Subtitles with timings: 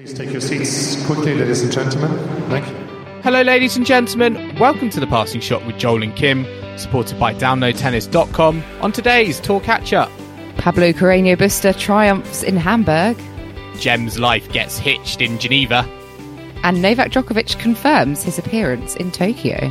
[0.00, 2.10] Please take your seats quickly, ladies and gentlemen.
[2.48, 2.74] Thank you.
[3.22, 4.56] Hello, ladies and gentlemen.
[4.58, 6.46] Welcome to the Passing Shot with Joel and Kim,
[6.78, 8.64] supported by DownloadTennis.com.
[8.80, 10.10] On today's Tour Catch Up,
[10.56, 13.18] Pablo Carreño Busta triumphs in Hamburg,
[13.78, 15.86] GEMS Life gets hitched in Geneva,
[16.62, 19.70] and Novak Djokovic confirms his appearance in Tokyo.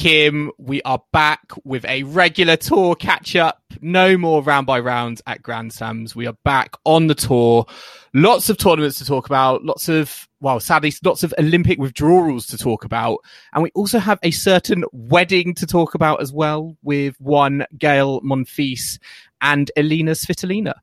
[0.00, 3.60] Kim, we are back with a regular tour catch up.
[3.82, 6.16] No more round by round at Grand Slams.
[6.16, 7.66] We are back on the tour.
[8.14, 9.62] Lots of tournaments to talk about.
[9.62, 13.18] Lots of, well, sadly, lots of Olympic withdrawals to talk about.
[13.52, 18.22] And we also have a certain wedding to talk about as well with one Gael
[18.22, 18.98] Monfils
[19.42, 20.76] and Elena Svitolina.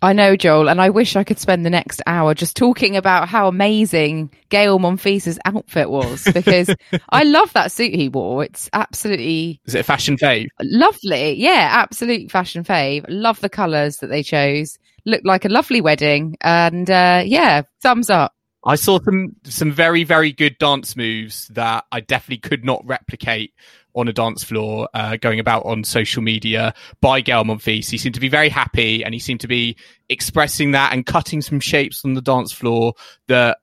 [0.00, 3.28] I know, Joel, and I wish I could spend the next hour just talking about
[3.28, 6.74] how amazing Gael Monfils' outfit was because
[7.10, 8.44] I love that suit he wore.
[8.44, 10.48] It's absolutely Is it a fashion fave?
[10.60, 11.34] lovely.
[11.34, 13.04] Yeah, absolute fashion fave.
[13.08, 14.78] Love the colours that they chose.
[15.04, 18.32] Looked like a lovely wedding, and uh, yeah, thumbs up.
[18.64, 23.54] I saw some some very very good dance moves that I definitely could not replicate
[23.94, 27.90] on a dance floor uh, going about on social media by Gael Monfils.
[27.90, 29.76] He seemed to be very happy and he seemed to be
[30.08, 32.94] expressing that and cutting some shapes on the dance floor
[33.28, 33.58] that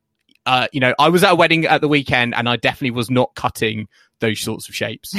[0.45, 3.11] uh, you know, I was at a wedding at the weekend and I definitely was
[3.11, 3.87] not cutting
[4.19, 5.15] those sorts of shapes.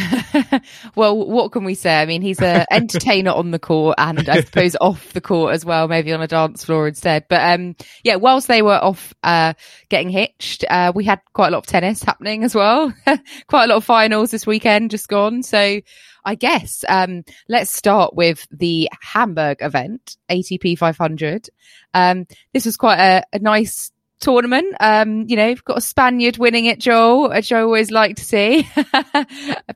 [0.95, 2.01] well, what can we say?
[2.01, 5.65] I mean, he's a entertainer on the court and I suppose off the court as
[5.65, 7.27] well, maybe on a dance floor instead.
[7.29, 9.55] But um, yeah, whilst they were off uh,
[9.89, 12.93] getting hitched, uh, we had quite a lot of tennis happening as well.
[13.47, 15.43] quite a lot of finals this weekend just gone.
[15.43, 15.81] So
[16.25, 21.49] I guess um, let's start with the Hamburg event, ATP 500.
[21.95, 24.75] Um, this was quite a, a nice tournament.
[24.81, 28.25] Um, you know, you've got a Spaniard winning it, Joel, which I always like to
[28.25, 28.69] see.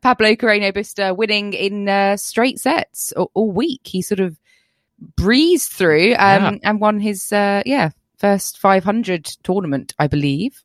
[0.00, 3.80] Pablo Carreño Busta winning in uh, straight sets all, all, week.
[3.84, 4.38] He sort of
[5.16, 6.16] breezed through um,
[6.54, 6.58] yeah.
[6.62, 10.62] and won his, uh, yeah, first 500 tournament, I believe.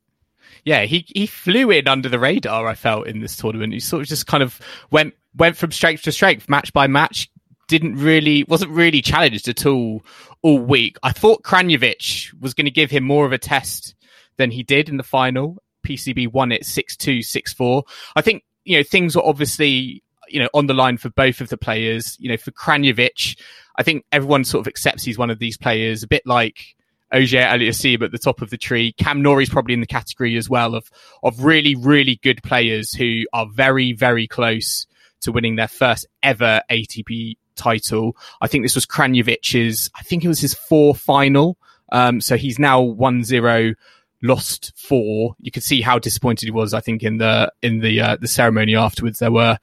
[0.66, 3.74] Yeah, he, he flew in under the radar, I felt, in this tournament.
[3.74, 4.60] He sort of just kind of
[4.92, 7.30] went went from strength to strength, match by match,
[7.70, 10.04] didn't really wasn't really challenged at all
[10.42, 10.98] all week.
[11.04, 13.96] I thought Krajinovic was going to give him more of a test
[14.36, 15.58] than he did in the final.
[15.86, 17.84] PCB won it 6-2, 6-4.
[18.16, 21.50] I think, you know, things were obviously, you know, on the line for both of
[21.50, 22.18] the players.
[22.20, 23.40] You know, for Krajinovic,
[23.78, 26.76] I think everyone sort of accepts he's one of these players, a bit like
[27.14, 28.94] Auger Aliassime at the top of the tree.
[28.94, 30.90] Cam Norrie's probably in the category as well of,
[31.24, 34.88] of really, really good players who are very, very close
[35.22, 38.16] to winning their first ever ATP title.
[38.42, 41.58] I think this was Krajinovic's, I think it was his four final.
[41.92, 43.76] Um, so he's now 1-0
[44.22, 45.36] lost four.
[45.40, 46.74] You could see how disappointed he was.
[46.74, 49.58] I think in the in the uh, the ceremony afterwards, there were,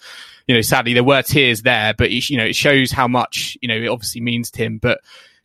[0.47, 3.57] you know, sadly there were tears there, but it, you know it shows how much
[3.61, 4.79] you know it obviously means to him.
[4.79, 5.01] But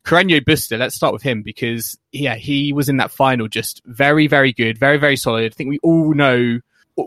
[0.06, 4.28] Carreño Busta, let's start with him because yeah, he was in that final just very
[4.28, 5.46] very good, very very solid.
[5.46, 6.60] I think we all know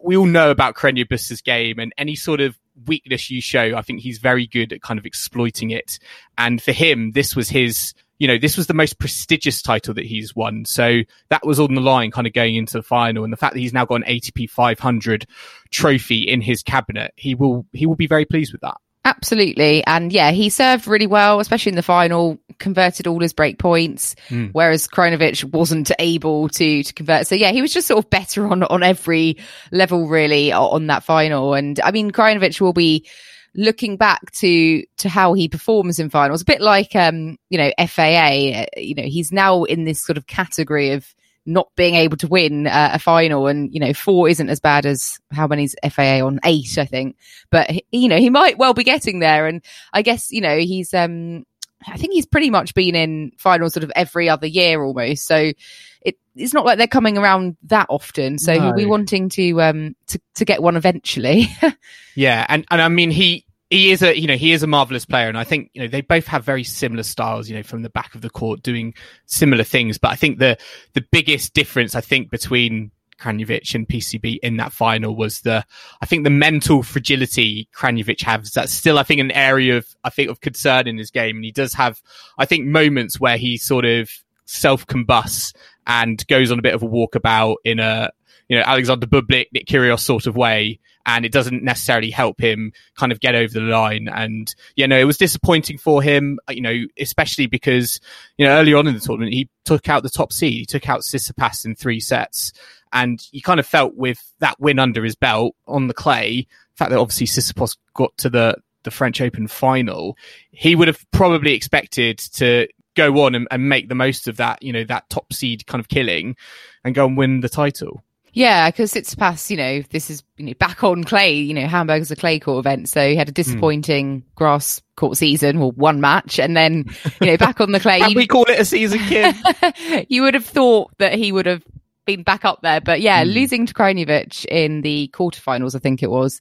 [0.02, 3.82] we all know about Carreño Busta's game and any sort of weakness you show, I
[3.82, 5.98] think he's very good at kind of exploiting it.
[6.38, 10.06] And for him, this was his, you know, this was the most prestigious title that
[10.06, 10.64] he's won.
[10.64, 13.24] So that was on the line kind of going into the final.
[13.24, 15.26] And the fact that he's now got an ATP 500
[15.70, 18.76] trophy in his cabinet, he will, he will be very pleased with that.
[19.04, 19.84] Absolutely.
[19.86, 24.16] And yeah, he served really well, especially in the final, converted all his break points,
[24.28, 24.50] mm.
[24.52, 27.26] whereas Krajinovic wasn't able to, to convert.
[27.26, 29.36] So yeah, he was just sort of better on, on every
[29.70, 31.52] level really on that final.
[31.52, 33.06] And I mean, Krajinovic will be
[33.54, 37.70] looking back to, to how he performs in finals, a bit like, um, you know,
[37.86, 41.14] FAA, you know, he's now in this sort of category of,
[41.46, 43.46] not being able to win uh, a final.
[43.46, 47.16] And you know four isn't as bad as how many's FAA on eight I think.
[47.50, 49.46] But you know he might well be getting there.
[49.46, 49.62] And
[49.92, 51.44] I guess you know he's um
[51.86, 55.26] I think he's pretty much been in finals sort of every other year almost.
[55.26, 55.52] So
[56.00, 58.38] it it's not like they're coming around that often.
[58.38, 58.60] So no.
[58.60, 61.48] he'll be wanting to um to to get one eventually.
[62.16, 62.46] Yeah.
[62.48, 63.44] And and I mean he
[63.74, 65.88] he is a you know he is a marvelous player, and I think you know
[65.88, 67.48] they both have very similar styles.
[67.48, 68.94] You know, from the back of the court, doing
[69.26, 69.98] similar things.
[69.98, 70.56] But I think the
[70.92, 75.64] the biggest difference I think between Krajinovic and PCB in that final was the
[76.00, 78.52] I think the mental fragility Krajinovic has.
[78.52, 81.44] That's still I think an area of I think of concern in his game, and
[81.44, 82.00] he does have
[82.38, 84.08] I think moments where he sort of
[84.44, 85.52] self combusts
[85.86, 88.10] and goes on a bit of a walkabout in a
[88.48, 92.72] you know Alexander Bublik, Nick Kyrgios sort of way and it doesn't necessarily help him
[92.96, 94.08] kind of get over the line.
[94.08, 98.00] And, you know, it was disappointing for him, you know, especially because,
[98.38, 100.52] you know, early on in the tournament, he took out the top seed.
[100.54, 102.52] He took out Tsitsipas in three sets.
[102.92, 106.76] And you kind of felt with that win under his belt on the clay, the
[106.76, 110.16] fact that obviously Tsitsipas got to the, the French Open final,
[110.52, 114.62] he would have probably expected to go on and, and make the most of that,
[114.62, 116.36] you know, that top seed kind of killing
[116.84, 118.03] and go and win the title.
[118.34, 121.34] Yeah, because it's past, you know, this is you know, back on clay.
[121.34, 123.34] You know, Hamburg is a clay court event, so he had a hmm.
[123.34, 124.24] disappointing mm.
[124.34, 126.84] grass court season, or one match, and then
[127.20, 128.00] you know back on the clay.
[128.14, 129.36] we call it a season, kid.
[130.08, 131.62] you would have thought that he would have
[132.04, 133.32] been back up there, but yeah, mm.
[133.32, 136.40] losing to Krajinovic in the quarterfinals, I think it was,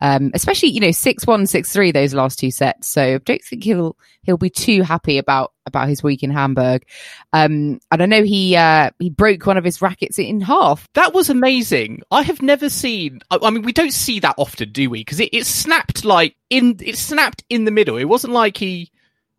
[0.00, 2.88] um, especially you know six one six three those last two sets.
[2.88, 6.84] So I don't think he'll he'll be too happy about about his week in Hamburg.
[7.32, 10.88] Um, and I know he uh, he broke one of his rackets in half.
[10.94, 12.02] That was amazing.
[12.10, 13.20] I have never seen.
[13.30, 15.00] I, I mean, we don't see that often, do we?
[15.00, 17.96] Because it, it snapped like in it snapped in the middle.
[17.96, 18.90] It wasn't like he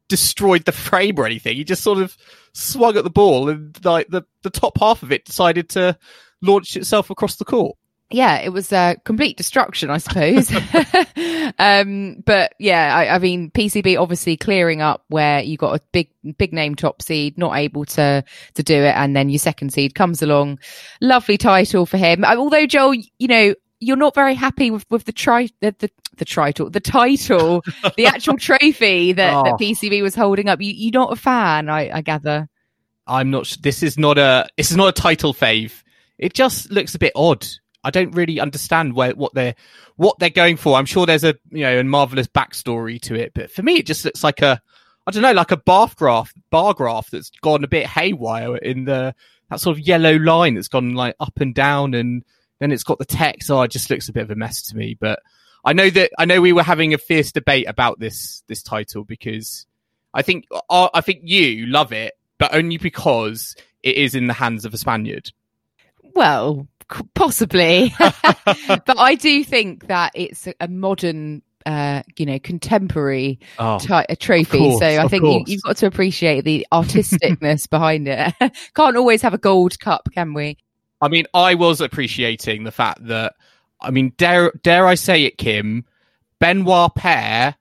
[0.10, 1.56] destroyed the frame or anything.
[1.56, 2.18] He just sort of
[2.54, 5.98] swung at the ball and like the the top half of it decided to
[6.42, 7.76] launch itself across the court
[8.12, 10.52] yeah, it was a complete destruction, I suppose.
[11.60, 16.10] um, but yeah, I, I, mean, PCB obviously clearing up where you got a big,
[16.38, 18.24] big name top seed, not able to,
[18.56, 18.96] to do it.
[18.96, 20.60] And then your second seed comes along.
[21.02, 22.24] Lovely title for him.
[22.24, 25.92] Uh, although Joel, you know, you're not very happy with, with the tri, the, the,
[26.18, 27.64] the title, the title,
[27.96, 29.44] the actual trophy that, oh.
[29.44, 30.60] that PCB was holding up.
[30.62, 32.50] You, you're not a fan, I, I gather.
[33.06, 35.84] I'm not, this is not a, this is not a title fave.
[36.18, 37.48] It just looks a bit odd
[37.90, 39.56] I don't really understand where what they're
[39.96, 40.78] what they're going for.
[40.78, 43.86] I'm sure there's a you know a marvelous backstory to it, but for me, it
[43.86, 44.62] just looks like a
[45.08, 48.86] I don't know, like a bar graph, bar graph that's gone a bit haywire in
[48.86, 49.16] the
[49.50, 52.24] that sort of yellow line that's gone like up and down, and
[52.60, 53.50] then it's got the text.
[53.50, 54.96] Oh, it just looks a bit of a mess to me.
[55.00, 55.20] But
[55.66, 59.04] I know that I know we were having a fierce debate about this this title
[59.04, 59.66] because
[60.14, 64.34] I think uh, I think you love it, but only because it is in the
[64.34, 65.32] hands of a Spaniard.
[66.14, 66.68] Well,
[67.14, 74.06] possibly, but I do think that it's a modern uh, you know, contemporary oh, ty-
[74.10, 74.58] a trophy.
[74.58, 78.34] Course, so I think you, have got to appreciate the artisticness behind it.
[78.76, 80.58] Can't always have a gold cup, can we?
[81.02, 83.36] I mean, I was appreciating the fact that,
[83.82, 85.86] I mean, dare dare I say it, Kim,
[86.40, 87.56] Benoit Paire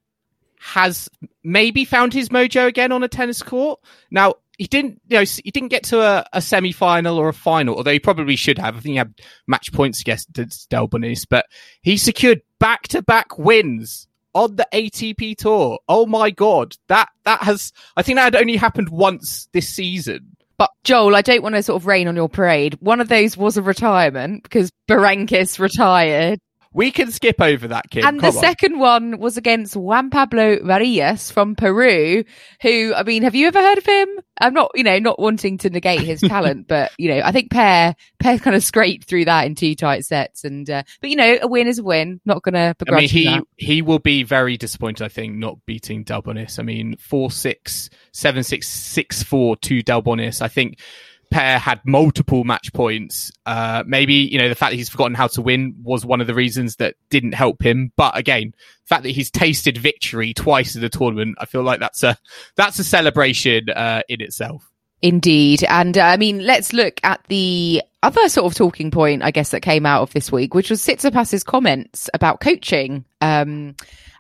[0.61, 1.09] has
[1.45, 3.81] maybe found his mojo again on a tennis court.
[4.11, 7.33] Now, he didn't, you know, he didn't get to a, a semi final or a
[7.33, 8.77] final, although he probably should have.
[8.77, 9.15] I think he had
[9.47, 11.47] match points against Delbonis, but
[11.81, 15.79] he secured back to back wins on the ATP tour.
[15.89, 16.77] Oh my God.
[16.89, 20.37] That, that has, I think that had only happened once this season.
[20.59, 22.77] But Joel, I don't want to sort of rain on your parade.
[22.81, 26.41] One of those was a retirement because Berankis retired.
[26.75, 28.05] We can skip over that, kid.
[28.05, 28.43] And Come the on.
[28.45, 32.25] second one was against Juan Pablo Varillas from Peru,
[32.61, 34.09] who, I mean, have you ever heard of him?
[34.41, 37.51] I'm not, you know, not wanting to negate his talent, but, you know, I think
[37.51, 40.45] Paire, Paire kind of scraped through that in two tight sets.
[40.45, 42.21] And, uh, but, you know, a win is a win.
[42.25, 43.45] Not going to I mean, he, that.
[43.57, 46.59] he will be very disappointed, I think, not beating Delbonis.
[46.59, 50.43] I mean, 4 6, 7 6, 6 4 to Delbonis.
[50.43, 50.79] I think
[51.31, 53.31] Paire had multiple match points.
[53.47, 56.27] Uh, maybe, you know, the fact that he's forgotten how to win was one of
[56.27, 57.93] the reasons that didn't help him.
[57.97, 61.81] But again, the fact that he's tasted victory twice in the tournament, I feel like
[61.81, 62.17] that's a,
[62.57, 64.71] that's a celebration, uh, in itself.
[65.01, 65.65] Indeed.
[65.65, 69.51] And uh, I mean, let's look at the other sort of talking point, I guess,
[69.51, 73.05] that came out of this week, which was Tsitsipas's comments about coaching.
[73.21, 73.77] Um,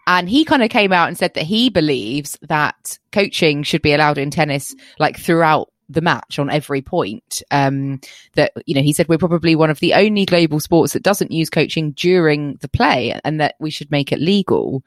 [0.06, 3.92] and he kind of came out and said that he believes that coaching should be
[3.92, 7.42] allowed in tennis, like throughout the match on every point.
[7.50, 8.00] Um,
[8.34, 11.32] that, you know, he said we're probably one of the only global sports that doesn't
[11.32, 14.82] use coaching during the play and that we should make it legal.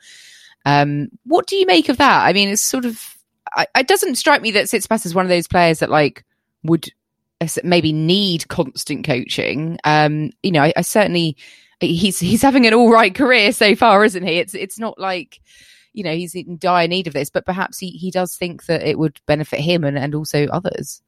[0.65, 2.25] Um, what do you make of that?
[2.25, 3.17] I mean, it's sort of,
[3.51, 6.24] I, it doesn't strike me that Tsitsipas is one of those players that like
[6.63, 6.88] would
[7.63, 9.79] maybe need constant coaching.
[9.84, 11.36] Um, you know, I, I certainly,
[11.79, 14.38] he's, he's having an all right career so far, isn't he?
[14.38, 15.41] It's, it's not like,
[15.93, 18.83] you know, he's in dire need of this, but perhaps he, he does think that
[18.83, 21.01] it would benefit him and, and also others.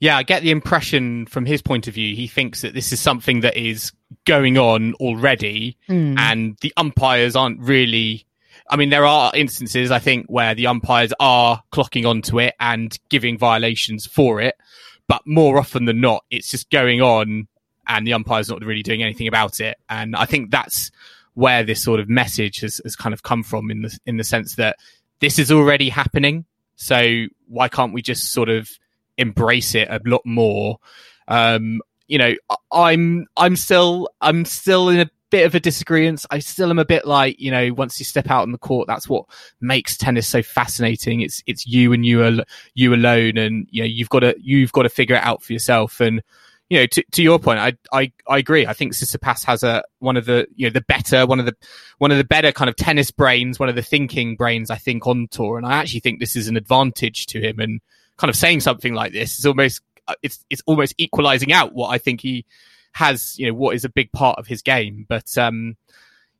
[0.00, 3.00] Yeah, I get the impression from his point of view, he thinks that this is
[3.00, 3.92] something that is
[4.24, 6.18] going on already, mm.
[6.18, 8.26] and the umpires aren't really.
[8.68, 12.96] I mean, there are instances I think where the umpires are clocking onto it and
[13.08, 14.54] giving violations for it,
[15.06, 17.48] but more often than not, it's just going on
[17.90, 19.76] and the umpire's not really doing anything about it.
[19.88, 20.92] And I think that's
[21.34, 24.24] where this sort of message has, has kind of come from in the in the
[24.24, 24.76] sense that
[25.20, 26.44] this is already happening.
[26.76, 28.68] So why can't we just sort of
[29.16, 30.78] embrace it a lot more?
[31.28, 32.34] Um, you know,
[32.72, 36.26] I'm I'm still I'm still in a bit of a disagreement.
[36.30, 38.88] I still am a bit like, you know, once you step out on the court,
[38.88, 39.26] that's what
[39.60, 41.20] makes tennis so fascinating.
[41.20, 42.44] It's it's you and you al-
[42.74, 45.52] you alone, and you know you've got to you've got to figure it out for
[45.52, 46.00] yourself.
[46.00, 46.22] And
[46.70, 48.64] you know, to, to your point, I, I I agree.
[48.64, 51.56] I think Tsitsipas has a one of the you know the better one of the
[51.98, 54.70] one of the better kind of tennis brains, one of the thinking brains.
[54.70, 57.58] I think on tour, and I actually think this is an advantage to him.
[57.58, 57.80] And
[58.16, 59.82] kind of saying something like this is almost
[60.22, 62.46] it's it's almost equalizing out what I think he
[62.92, 65.06] has you know what is a big part of his game.
[65.08, 65.76] But um,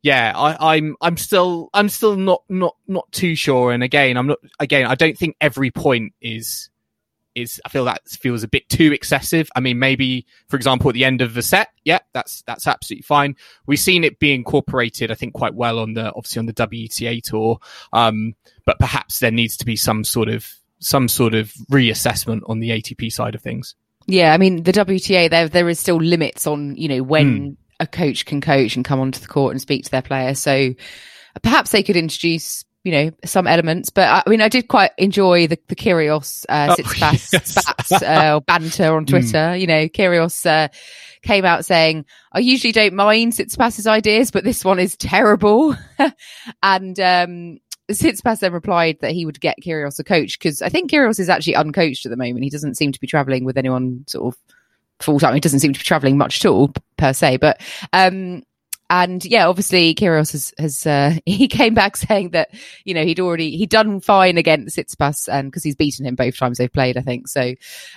[0.03, 3.73] yeah, I, I'm I'm still I'm still not not not too sure.
[3.73, 4.87] And again, I'm not again.
[4.87, 6.70] I don't think every point is
[7.35, 9.49] is I feel that feels a bit too excessive.
[9.55, 13.03] I mean, maybe for example at the end of the set, yeah, that's that's absolutely
[13.03, 13.37] fine.
[13.67, 17.23] We've seen it be incorporated, I think, quite well on the obviously on the WTA
[17.23, 17.59] tour.
[17.93, 18.35] Um,
[18.65, 20.47] but perhaps there needs to be some sort of
[20.81, 23.75] some sort of reassessment on the ATP side of things.
[24.07, 27.57] Yeah, I mean the WTA there there is still limits on you know when mm.
[27.79, 30.35] a coach can coach and come onto the court and speak to their player.
[30.35, 30.75] So
[31.43, 34.93] perhaps they could introduce you know some elements, but I, I mean I did quite
[34.99, 37.31] enjoy the the Kyrgios uh, oh, yes.
[37.45, 39.11] spats uh, banter on hmm.
[39.11, 39.39] Twitter.
[39.39, 39.61] Mm.
[39.61, 40.47] You know Kyrgios.
[40.47, 40.69] Uh,
[41.23, 45.77] came out saying, I usually don't mind Tsitsipas's ideas, but this one is terrible.
[46.63, 47.59] and, um,
[47.91, 51.29] Tsitsipas then replied that he would get Kyrgios a coach because I think Kyrgios is
[51.29, 52.45] actually uncoached at the moment.
[52.45, 54.41] He doesn't seem to be traveling with anyone sort of
[55.01, 55.35] full time.
[55.35, 57.61] He doesn't seem to be traveling much at all per se, but,
[57.93, 58.45] um,
[58.91, 62.51] and yeah, obviously Kyrgios has, has uh, he came back saying that,
[62.85, 66.37] you know, he'd already, he'd done fine against Tsitsipas and because he's beaten him both
[66.37, 67.29] times they've played, I think.
[67.29, 67.55] So,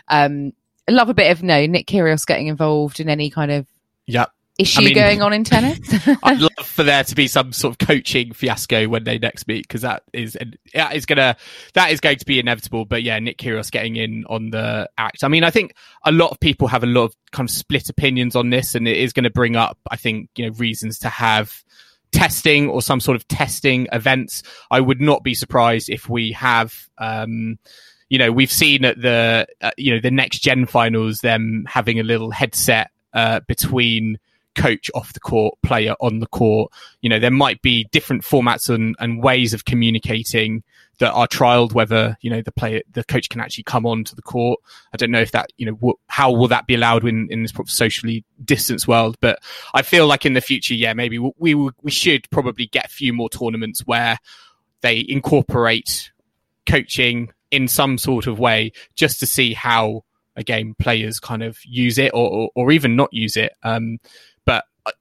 [0.08, 0.54] um,
[0.90, 3.68] love a bit of no Nick Kyrgios getting involved in any kind of
[4.06, 4.26] yeah
[4.58, 5.80] issue I mean, going on in tennis.
[6.24, 9.68] I'd love for there to be some sort of coaching fiasco when they next meet
[9.68, 10.38] because that is
[10.74, 11.36] that is gonna
[11.74, 12.86] that is going to be inevitable.
[12.86, 15.24] But yeah, Nick Kyrgios getting in on the act.
[15.24, 15.74] I mean, I think
[16.06, 18.88] a lot of people have a lot of kind of split opinions on this, and
[18.88, 21.64] it is going to bring up, I think, you know, reasons to have
[22.12, 24.44] testing or some sort of testing events.
[24.70, 26.74] I would not be surprised if we have.
[26.98, 27.58] Um,
[28.10, 32.00] you know, we've seen at the, uh, you know, the next gen finals, them having
[32.00, 34.20] a little headset, uh, between
[34.56, 36.72] coach off the court, player on the court.
[37.02, 40.64] You know, there might be different formats and, and ways of communicating
[41.00, 44.16] that are trialed, whether, you know, the player, the coach can actually come on to
[44.16, 44.60] the court.
[44.94, 47.54] I don't know if that, you know, how will that be allowed in, in this
[47.66, 49.18] socially distanced world?
[49.20, 49.40] But
[49.74, 52.90] I feel like in the future, yeah, maybe we, we, we should probably get a
[52.90, 54.20] few more tournaments where
[54.82, 56.12] they incorporate
[56.68, 60.04] coaching in some sort of way just to see how
[60.36, 63.54] again players kind of use it or, or, or even not use it.
[63.64, 64.00] Um,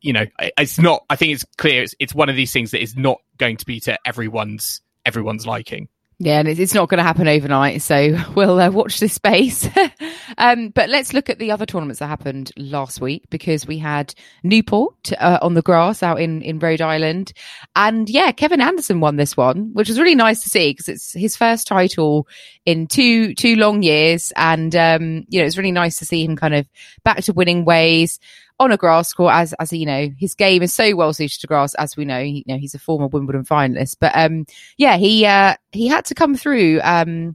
[0.01, 1.05] you know, it's not.
[1.11, 1.83] I think it's clear.
[1.83, 5.47] It's, it's one of these things that is not going to be to everyone's everyone's
[5.47, 5.89] liking.
[6.25, 7.83] Yeah, and it's not going to happen overnight.
[7.83, 9.69] So we'll uh, watch this space.
[10.39, 14.15] um, but let's look at the other tournaments that happened last week because we had
[14.45, 17.33] Newport uh, on the grass out in, in Rhode Island.
[17.75, 21.13] And yeah, Kevin Anderson won this one, which was really nice to see because it's
[21.13, 22.29] his first title
[22.65, 24.33] in two, two long years.
[24.37, 26.69] And, um, you know, it's really nice to see him kind of
[27.03, 28.21] back to winning ways
[28.63, 31.47] on a grass court as as you know his game is so well suited to
[31.47, 33.97] grass as we know he, you know he's a former Wimbledon finalist.
[34.01, 37.35] But um yeah he uh he had to come through um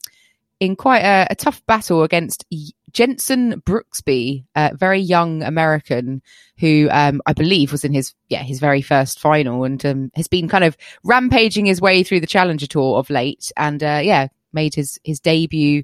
[0.59, 2.45] in quite a, a tough battle against
[2.91, 6.21] Jenson Brooksby a very young American
[6.59, 10.27] who um I believe was in his yeah his very first final and um, has
[10.27, 14.27] been kind of rampaging his way through the Challenger Tour of late and uh yeah
[14.53, 15.83] made his his debut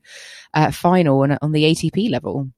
[0.53, 2.49] uh, final on, on the ATP level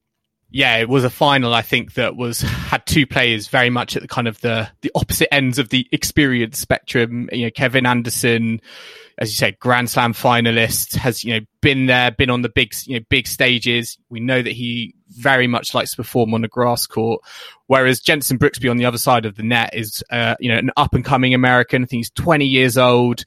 [0.49, 1.53] yeah, it was a final.
[1.53, 4.91] I think that was had two players very much at the kind of the the
[4.95, 7.29] opposite ends of the experience spectrum.
[7.31, 8.61] You know, Kevin Anderson,
[9.17, 12.73] as you said, Grand Slam finalist, has you know been there, been on the big
[12.85, 13.97] you know big stages.
[14.09, 17.21] We know that he very much likes to perform on a grass court.
[17.67, 20.71] Whereas Jenson Brooksby on the other side of the net is uh, you know an
[20.77, 21.83] up and coming American.
[21.83, 23.25] I think he's 20 years old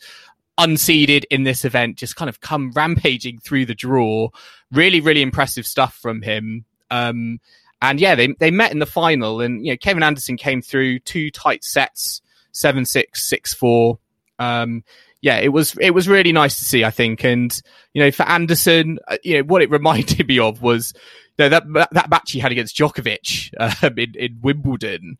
[0.58, 4.28] unseeded in this event, just kind of come rampaging through the draw.
[4.72, 6.64] Really, really impressive stuff from him.
[6.90, 7.40] Um,
[7.80, 10.98] and yeah, they they met in the final, and you know Kevin Anderson came through
[11.00, 12.20] two tight sets,
[12.52, 13.98] seven six six four.
[14.38, 14.84] Um,
[15.20, 17.60] yeah, it was it was really nice to see, I think, and
[17.94, 20.92] you know for Anderson, uh, you know what it reminded me of was
[21.38, 25.18] you know, that that match he had against Djokovic uh, in, in Wimbledon.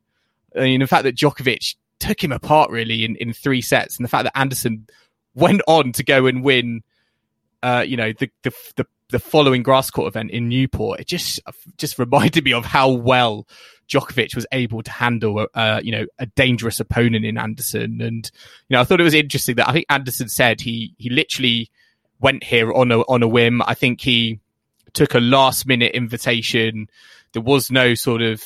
[0.57, 3.97] I mean, the fact that Djokovic took him apart really in, in three sets.
[3.97, 4.87] And the fact that Anderson
[5.35, 6.83] went on to go and win,
[7.63, 11.41] uh, you know, the, the, the, the following grass court event in Newport, it just,
[11.77, 13.47] just reminded me of how well
[13.89, 18.03] Djokovic was able to handle, uh, you know, a dangerous opponent in Anderson.
[18.03, 18.31] And,
[18.69, 21.71] you know, I thought it was interesting that I think Anderson said he, he literally
[22.21, 23.63] went here on a, on a whim.
[23.63, 24.41] I think he
[24.93, 26.89] took a last minute invitation.
[27.33, 28.45] There was no sort of,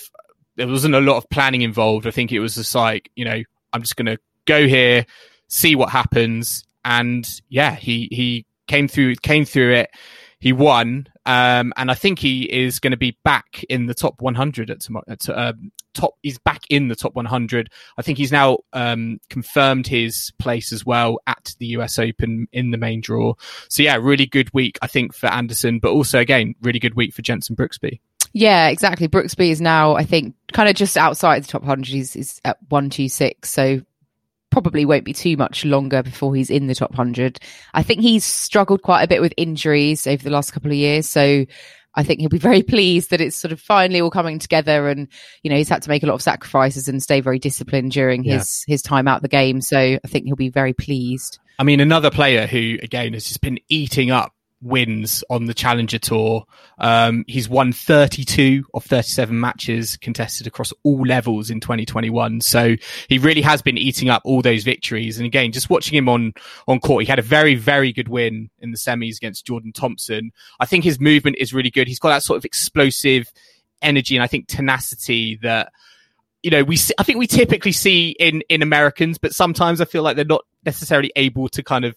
[0.55, 2.07] there wasn't a lot of planning involved.
[2.07, 3.43] I think it was just like, you know,
[3.73, 5.07] I'm just going to go here,
[5.49, 6.65] see what happens.
[6.85, 9.91] And yeah, he, he came through, came through it.
[10.43, 11.07] He won.
[11.25, 14.85] Um, and I think he is going to be back in the top 100 at,
[15.07, 16.15] at um, top.
[16.21, 17.71] He's back in the top 100.
[17.97, 22.73] I think he's now um, confirmed his place as well at the US Open in
[22.73, 23.35] the main draw.
[23.69, 27.15] So yeah, really good week I think for Anderson, but also again really good week
[27.15, 28.01] for Jenson Brooksby.
[28.33, 29.07] Yeah, exactly.
[29.07, 31.87] Brooksby is now, I think, kind of just outside the top 100.
[31.87, 33.49] He's, he's at 126.
[33.49, 33.83] So
[34.53, 37.41] probably won't be too much longer before he's in the top 100.
[37.75, 41.09] I think he's struggled quite a bit with injuries over the last couple of years.
[41.09, 41.47] So
[41.95, 45.09] I think he'll be very pleased that it's sort of finally all coming together and,
[45.43, 48.25] you know, he's had to make a lot of sacrifices and stay very disciplined during
[48.25, 48.39] yeah.
[48.39, 49.63] his, his time out the game.
[49.63, 51.39] So I think he'll be very pleased.
[51.59, 55.99] I mean, another player who, again, has just been eating up wins on the Challenger
[55.99, 56.45] Tour.
[56.79, 62.41] Um, he's won 32 of 37 matches contested across all levels in 2021.
[62.41, 62.77] So
[63.09, 65.19] he really has been eating up all those victories.
[65.19, 66.33] And again, just watching him on,
[66.69, 70.33] on court, he had a very, very good win in the semis against Jordan Thompson.
[70.61, 71.89] I think his movement is really good.
[71.89, 73.33] He's got that sort of explosive
[73.83, 75.73] energy and I think tenacity that,
[76.43, 80.03] you know, we, I think we typically see in, in Americans, but sometimes I feel
[80.03, 81.97] like they're not necessarily able to kind of,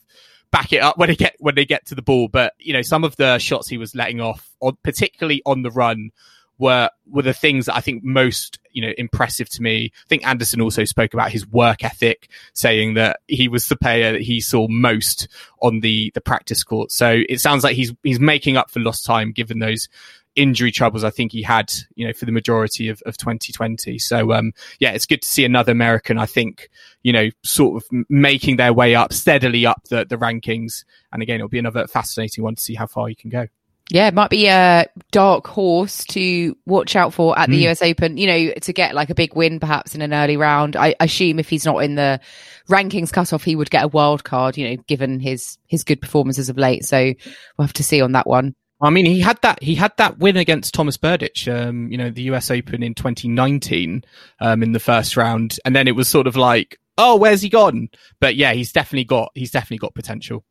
[0.56, 2.30] back it up when they get when they get to the ball.
[2.30, 6.12] But you know, some of the shots he was letting off, particularly on the run,
[6.58, 9.92] were were the things that I think most you know impressive to me.
[9.94, 14.14] I think Anderson also spoke about his work ethic, saying that he was the player
[14.14, 15.28] that he saw most
[15.62, 16.92] on the the practice court.
[16.92, 19.88] So it sounds like he's he's making up for lost time given those
[20.36, 23.98] injury troubles I think he had, you know, for the majority of, of 2020.
[24.00, 26.70] So, um, yeah, it's good to see another American, I think,
[27.04, 30.84] you know, sort of making their way up steadily up the, the rankings.
[31.12, 33.48] And again, it'll be another fascinating one to see how far he can go.
[33.92, 37.70] Yeah, it might be a dark horse to watch out for at the mm.
[37.70, 40.76] US Open, you know, to get like a big win perhaps in an early round.
[40.76, 42.20] I assume if he's not in the
[42.68, 46.50] rankings cutoff, he would get a wild card, you know, given his, his good performances
[46.50, 46.84] of late.
[46.84, 47.14] So
[47.58, 48.56] we'll have to see on that one.
[48.82, 52.10] I mean, he had that he had that win against Thomas Berdych, um, you know,
[52.10, 54.04] the US Open in 2019
[54.42, 57.50] um, in the first round, and then it was sort of like, oh, where's he
[57.50, 57.90] gone?
[58.20, 60.44] But yeah, he's definitely got he's definitely got potential.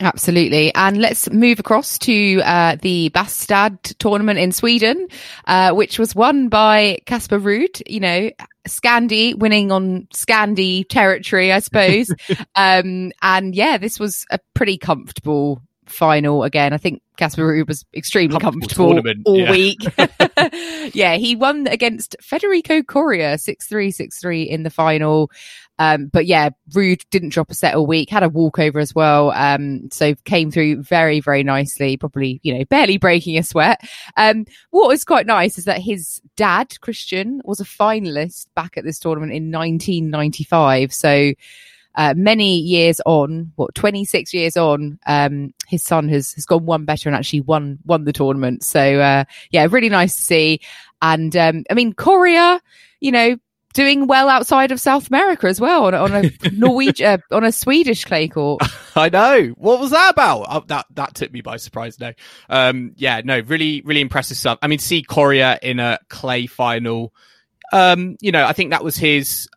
[0.00, 0.74] Absolutely.
[0.74, 5.08] And let's move across to uh, the Bastad tournament in Sweden,
[5.46, 8.30] uh, which was won by Casper Ruud, you know,
[8.66, 12.10] Scandi winning on Scandi territory, I suppose.
[12.54, 16.72] um, and yeah, this was a pretty comfortable final again.
[16.72, 19.50] I think Casper Ruud was extremely comfortable, comfortable all yeah.
[19.50, 19.78] week.
[20.94, 25.30] yeah, he won against Federico Coria 6-3, 6-3 in the final.
[25.80, 29.30] Um, but yeah, Ruud didn't drop a set all week, had a walkover as well.
[29.30, 33.80] Um, so came through very, very nicely, probably, you know, barely breaking a sweat.
[34.14, 38.84] Um, what was quite nice is that his dad, Christian, was a finalist back at
[38.84, 40.92] this tournament in 1995.
[40.92, 41.32] So,
[41.94, 46.84] uh, many years on, what, 26 years on, um, his son has, has gone one
[46.84, 48.62] better and actually won, won the tournament.
[48.64, 50.60] So, uh, yeah, really nice to see.
[51.00, 52.60] And, um, I mean, Coria,
[53.00, 53.38] you know,
[53.72, 57.52] doing well outside of South America as well on, on a Norwegian, uh, on a
[57.52, 58.62] Swedish clay court.
[58.96, 59.48] I know.
[59.56, 60.46] What was that about?
[60.48, 61.98] Oh, that, that took me by surprise.
[62.00, 62.12] No.
[62.48, 64.58] Um, yeah, no, really, really impressive stuff.
[64.62, 67.12] I mean, see Coria in a clay final.
[67.72, 69.48] Um, you know, I think that was his,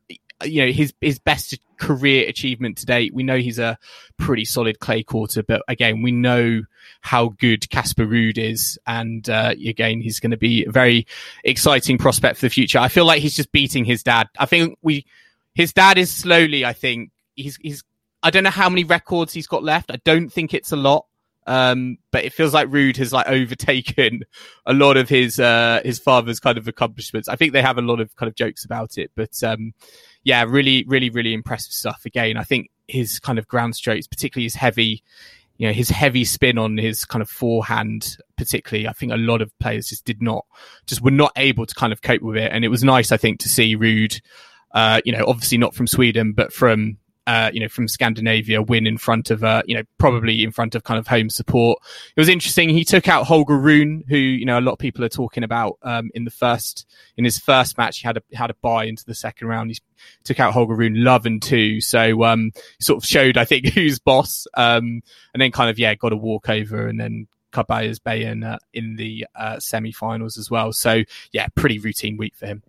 [0.43, 3.13] you know, his, his best career achievement to date.
[3.13, 3.77] We know he's a
[4.17, 6.61] pretty solid clay quarter, but again, we know
[7.01, 8.79] how good Casper Ruud is.
[8.87, 11.05] And, uh, again, he's going to be a very
[11.43, 12.79] exciting prospect for the future.
[12.79, 14.29] I feel like he's just beating his dad.
[14.39, 15.05] I think we,
[15.53, 17.83] his dad is slowly, I think he's, he's,
[18.21, 19.91] I don't know how many records he's got left.
[19.91, 21.05] I don't think it's a lot.
[21.45, 24.23] Um, but it feels like Ruud has like overtaken
[24.65, 27.27] a lot of his, uh, his father's kind of accomplishments.
[27.27, 29.73] I think they have a lot of kind of jokes about it, but, um,
[30.23, 32.03] yeah, really, really, really impressive stuff.
[32.05, 35.03] Again, I think his kind of ground strokes, particularly his heavy,
[35.57, 39.41] you know, his heavy spin on his kind of forehand, particularly, I think a lot
[39.41, 40.45] of players just did not,
[40.85, 42.51] just were not able to kind of cope with it.
[42.51, 44.19] And it was nice, I think, to see Ruud,
[44.73, 48.85] uh, you know, obviously not from Sweden, but from uh, you know, from Scandinavia win
[48.85, 51.79] in front of, uh, you know, probably in front of kind of home support.
[52.15, 52.69] It was interesting.
[52.69, 55.77] He took out Holger Rune, who, you know, a lot of people are talking about,
[55.83, 56.85] um, in the first,
[57.17, 59.71] in his first match, he had a, had a buy into the second round.
[59.71, 59.77] He
[60.23, 61.79] took out Holger Rune love and two.
[61.79, 64.45] So, um, sort of showed, I think, who's boss.
[64.55, 65.01] Um,
[65.33, 69.27] and then kind of, yeah, got a walkover and then Carballes Baena uh, in the
[69.35, 70.73] uh, semi-finals as well.
[70.73, 72.63] So yeah, pretty routine week for him.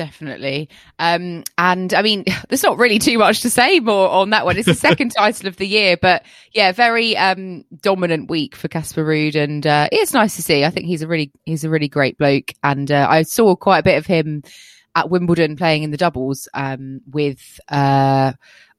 [0.00, 0.70] Definitely.
[0.98, 4.56] Um, and I mean, there's not really too much to say more on that one.
[4.56, 9.04] It's the second title of the year, but yeah, very um, dominant week for Casper
[9.04, 10.64] Ruud, and uh, it's nice to see.
[10.64, 13.80] I think he's a really he's a really great bloke, and uh, I saw quite
[13.80, 14.42] a bit of him
[14.94, 18.32] at Wimbledon playing in the doubles um, with uh,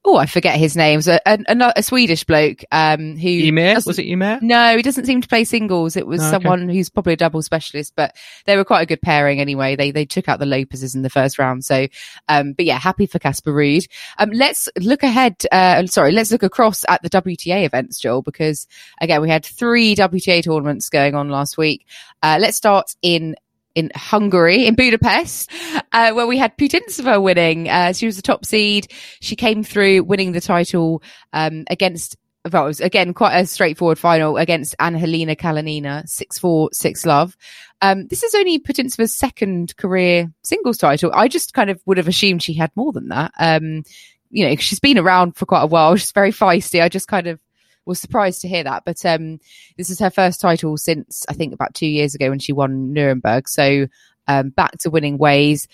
[0.04, 0.94] oh, I forget his name.
[0.94, 4.40] It was a, a, a Swedish bloke um, who Emir was it Emir?
[4.42, 5.96] No, he doesn't seem to play singles.
[5.96, 9.02] It was oh, someone who's probably a double specialist, but they were quite a good
[9.02, 9.76] pairing anyway.
[9.76, 11.64] They they took out the Lopez's in the first round.
[11.66, 11.88] So,
[12.28, 13.88] um, but yeah, happy for Casper Ruud.
[14.18, 15.36] Um, let's look ahead.
[15.52, 18.68] Uh, sorry, let's look across at the WTA events, Joel, because
[19.00, 21.86] again we had three WTA tournaments going on last week.
[22.24, 23.36] Uh, let's start in
[23.76, 25.50] in Hungary, in Budapest,
[25.94, 27.70] uh, where we had Putintseva winning.
[27.70, 28.92] Uh, she was the top seed.
[29.20, 31.02] She came through winning the title
[31.34, 32.18] um, against,
[32.52, 37.38] well, it was again quite a straightforward final against Angelina Kalinina, 6-4, 6 love.
[37.82, 41.12] Um, this is only Putintseva's second career singles title.
[41.14, 43.32] I just kind of would have assumed she had more than that.
[43.40, 43.84] Um,
[44.30, 45.96] you know, she's been around for quite a while.
[45.96, 46.82] She's very feisty.
[46.82, 47.40] I just kind of
[47.86, 48.84] was surprised to hear that.
[48.86, 49.40] But um,
[49.78, 52.94] this is her first title since I think about two years ago when she won
[52.94, 53.48] Nuremberg.
[53.50, 53.88] So
[54.28, 55.68] um, back to winning ways.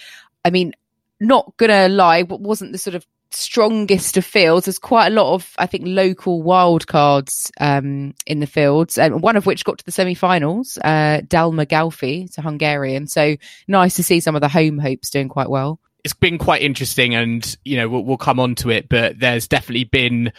[0.43, 0.73] I mean,
[1.19, 4.65] not gonna lie, wasn't the sort of strongest of fields.
[4.65, 9.21] There's quite a lot of, I think, local wild cards um, in the fields, and
[9.21, 10.77] one of which got to the semi-finals.
[10.83, 13.35] Uh, Dalma Galfi, it's a Hungarian, so
[13.67, 15.79] nice to see some of the home hopes doing quite well.
[16.03, 19.47] It's been quite interesting, and you know we'll, we'll come on to it, but there's
[19.47, 20.31] definitely been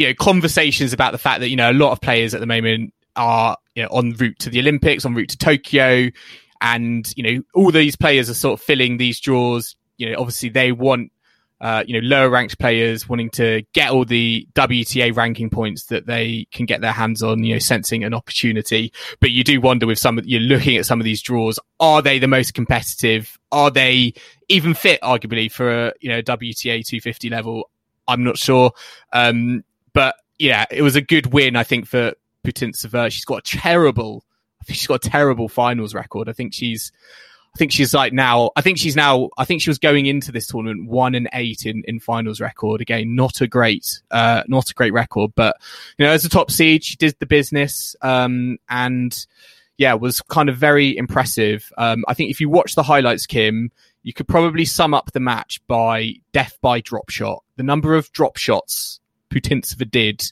[0.00, 2.46] you know, conversations about the fact that, you know, a lot of players at the
[2.46, 6.08] moment are, you know, en route to the Olympics, on route to Tokyo.
[6.62, 9.76] And, you know, all these players are sort of filling these draws.
[9.98, 11.12] You know, obviously they want,
[11.60, 16.06] uh, you know, lower ranked players wanting to get all the WTA ranking points that
[16.06, 18.94] they can get their hands on, you know, sensing an opportunity.
[19.20, 22.18] But you do wonder with some you're looking at some of these draws, are they
[22.18, 23.38] the most competitive?
[23.52, 24.14] Are they
[24.48, 27.70] even fit, arguably, for a, you know, WTA 250 level?
[28.08, 28.72] I'm not sure.
[29.12, 32.14] Um, but yeah, it was a good win, I think, for
[32.46, 33.10] Putintseva.
[33.10, 34.24] She's got a terrible,
[34.60, 36.28] I think she's got a terrible finals record.
[36.28, 36.92] I think she's,
[37.54, 40.32] I think she's like now, I think she's now, I think she was going into
[40.32, 42.80] this tournament one and eight in, in finals record.
[42.80, 45.56] Again, not a great, uh, not a great record, but,
[45.98, 49.26] you know, as a top seed, she did the business, um, and
[49.78, 51.72] yeah, was kind of very impressive.
[51.76, 53.72] Um, I think if you watch the highlights, Kim,
[54.02, 57.42] you could probably sum up the match by death by drop shot.
[57.56, 59.00] The number of drop shots
[59.30, 60.22] Putintseva did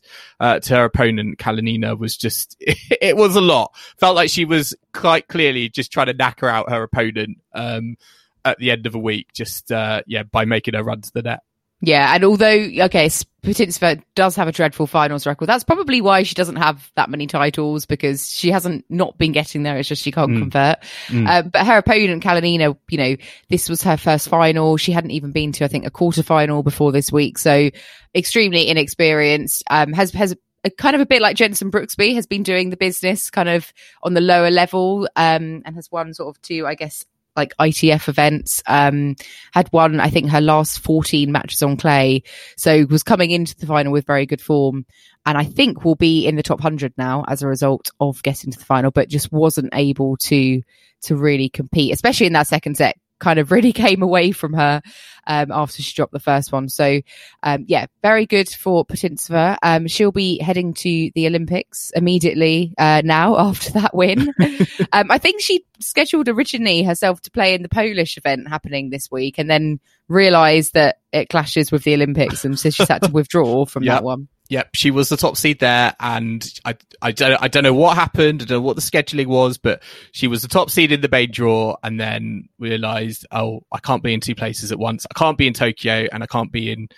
[0.40, 3.74] uh, to her opponent Kalinina was just it, was a lot.
[3.98, 7.96] Felt like she was quite clearly just trying to knacker out her opponent um,
[8.44, 11.22] at the end of a week, just uh, yeah, by making her run to the
[11.22, 11.40] net.
[11.80, 13.08] Yeah, and although okay,
[13.42, 17.28] Putintseva does have a dreadful finals record, that's probably why she doesn't have that many
[17.28, 19.76] titles because she hasn't not been getting there.
[19.76, 20.38] It's just she can't mm.
[20.40, 20.78] convert.
[21.06, 21.28] Mm.
[21.28, 23.16] Um, but her opponent Kalinina, you know,
[23.48, 24.76] this was her first final.
[24.76, 27.70] She hadn't even been to I think a quarter final before this week, so
[28.12, 29.62] extremely inexperienced.
[29.70, 32.76] Um, has has a, kind of a bit like Jenson Brooksby has been doing the
[32.76, 36.74] business kind of on the lower level, um, and has won sort of two, I
[36.74, 37.06] guess,
[37.38, 38.62] like ITF events.
[38.66, 39.16] Um,
[39.55, 42.24] had won, I think, her last 14 matches on clay.
[42.57, 44.85] So was coming into the final with very good form.
[45.24, 48.51] And I think will be in the top 100 now as a result of getting
[48.51, 50.62] to the final, but just wasn't able to,
[51.03, 54.83] to really compete, especially in that second set kind of really came away from her
[55.26, 56.68] um, after she dropped the first one.
[56.68, 57.00] So,
[57.42, 59.59] um, yeah, very good for Putintseva.
[59.62, 64.33] Um, she'll be heading to the Olympics immediately uh, now after that win.
[64.92, 69.11] Um, I think she scheduled originally herself to play in the Polish event happening this
[69.11, 73.11] week and then realised that it clashes with the Olympics and so she's had to
[73.11, 73.96] withdraw from yep.
[73.96, 74.28] that one.
[74.50, 77.96] Yep, she was the top seed there, and I, I don't, I don't know what
[77.96, 78.40] happened.
[78.40, 79.82] I don't know what the scheduling was, but
[80.12, 84.02] she was the top seed in the main draw, and then realised, oh, I can't
[84.02, 85.06] be in two places at once.
[85.11, 86.88] I can't be in Tokyo, and I can't be in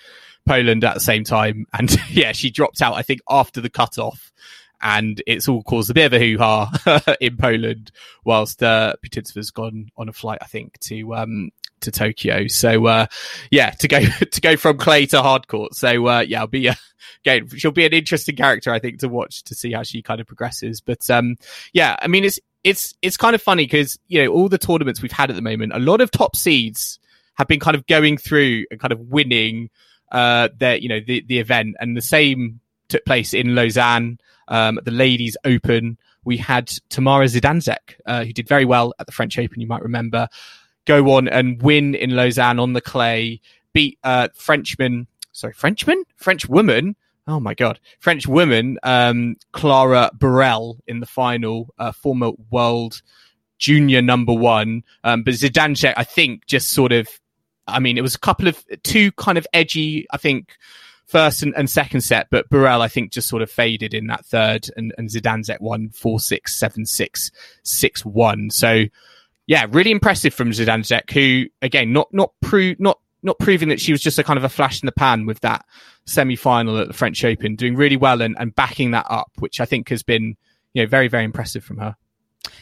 [0.46, 1.66] Poland at the same time.
[1.72, 2.94] And yeah, she dropped out.
[2.94, 4.32] I think after the cutoff,
[4.80, 7.90] and it's all caused a bit of a hoo ha in Poland,
[8.24, 11.50] whilst uh, Putintseva's gone on a flight, I think, to um
[11.82, 12.46] to Tokyo.
[12.48, 13.06] So uh,
[13.50, 15.74] yeah, to go to go from clay to hard court.
[15.74, 16.68] So uh, yeah, I'll be.
[16.68, 16.74] Uh,
[17.24, 20.20] again, she'll be an interesting character, I think, to watch to see how she kind
[20.20, 20.80] of progresses.
[20.80, 21.36] But um,
[21.72, 25.02] yeah, I mean, it's it's it's kind of funny because you know all the tournaments
[25.02, 26.98] we've had at the moment, a lot of top seeds
[27.40, 29.70] have been kind of going through and kind of winning
[30.12, 34.78] uh, their, you know, the, the event and the same took place in Lausanne, um,
[34.78, 35.96] at the ladies open.
[36.24, 39.60] We had Tamara Zidansek, uh, who did very well at the French Open.
[39.60, 40.28] You might remember
[40.86, 43.40] go on and win in Lausanne on the clay,
[43.72, 46.96] beat, uh, Frenchman, sorry, Frenchman, French woman.
[47.26, 53.02] Oh my God, French woman, um, Clara Burel in the final, uh, former world
[53.58, 54.82] junior number one.
[55.04, 57.08] Um, but Zidansek, I think, just sort of,
[57.68, 60.56] I mean, it was a couple of two kind of edgy, I think,
[61.06, 64.24] first and, and second set, but Burel, I think, just sort of faded in that
[64.24, 67.30] third, and, and Zidansek won four six seven six
[67.62, 68.50] six one.
[68.50, 68.84] So,
[69.50, 73.90] yeah, really impressive from Zidansek, who again, not not pro- not not proving that she
[73.90, 75.66] was just a kind of a flash in the pan with that
[76.06, 79.58] semi final at the French Open, doing really well and, and backing that up, which
[79.58, 80.36] I think has been
[80.72, 81.96] you know very very impressive from her.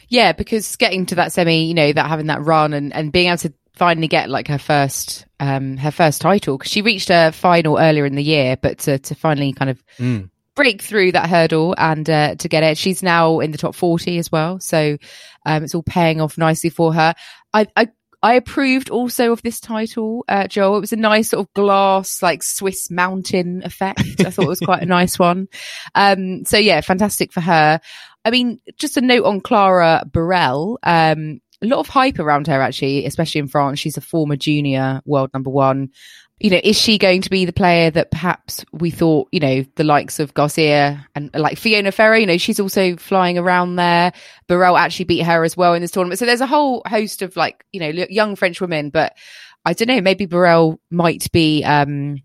[0.07, 3.27] Yeah, because getting to that semi, you know, that having that run and, and being
[3.27, 7.31] able to finally get like her first um her first title because she reached a
[7.31, 10.31] final earlier in the year, but to to finally kind of Mm.
[10.59, 14.17] Break through that hurdle and uh, to get it, she's now in the top forty
[14.17, 14.59] as well.
[14.59, 14.97] So
[15.45, 17.15] um, it's all paying off nicely for her.
[17.53, 17.67] I.
[17.75, 17.87] I
[18.21, 20.75] I approved also of this title, uh, Joel.
[20.75, 24.01] It was a nice sort of glass, like Swiss mountain effect.
[24.19, 25.47] I thought it was quite a nice one.
[25.95, 27.79] Um, so yeah, fantastic for her.
[28.25, 30.75] I mean, just a note on Clara Burel.
[30.83, 33.79] Um, a lot of hype around her actually, especially in France.
[33.79, 35.91] She's a former junior world number one.
[36.39, 39.65] You know, is she going to be the player that perhaps we thought, you know,
[39.75, 44.13] the likes of Garcia and like Fiona Ferro, you know, she's also flying around there.
[44.47, 46.17] Burel actually beat her as well in this tournament.
[46.17, 49.17] So there's a whole host of like, you know, young French women, but
[49.65, 52.21] I don't know, maybe Burel might be, um,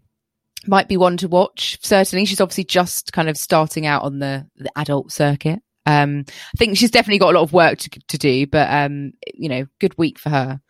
[0.66, 1.78] might be one to watch.
[1.82, 5.60] Certainly, she's obviously just kind of starting out on the, the adult circuit.
[5.86, 9.12] Um, I think she's definitely got a lot of work to, to do, but um,
[9.34, 10.60] you know, good week for her.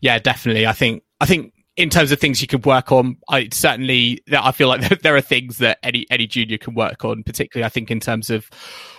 [0.00, 0.66] Yeah, definitely.
[0.66, 4.52] I think I think in terms of things you can work on, I certainly I
[4.52, 7.22] feel like there are things that any any junior can work on.
[7.22, 8.48] Particularly, I think in terms of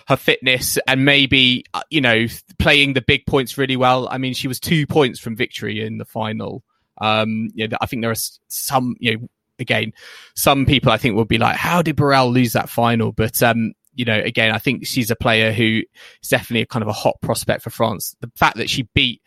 [0.07, 2.25] her fitness and maybe uh, you know
[2.59, 4.07] playing the big points really well.
[4.09, 6.63] I mean, she was two points from victory in the final.
[6.99, 8.15] Um, yeah, I think there are
[8.47, 9.27] some you know
[9.59, 9.93] again
[10.35, 13.13] some people I think will be like, how did Burel lose that final?
[13.13, 15.81] But um, you know, again, I think she's a player who
[16.21, 18.15] is definitely a kind of a hot prospect for France.
[18.19, 19.21] The fact that she beat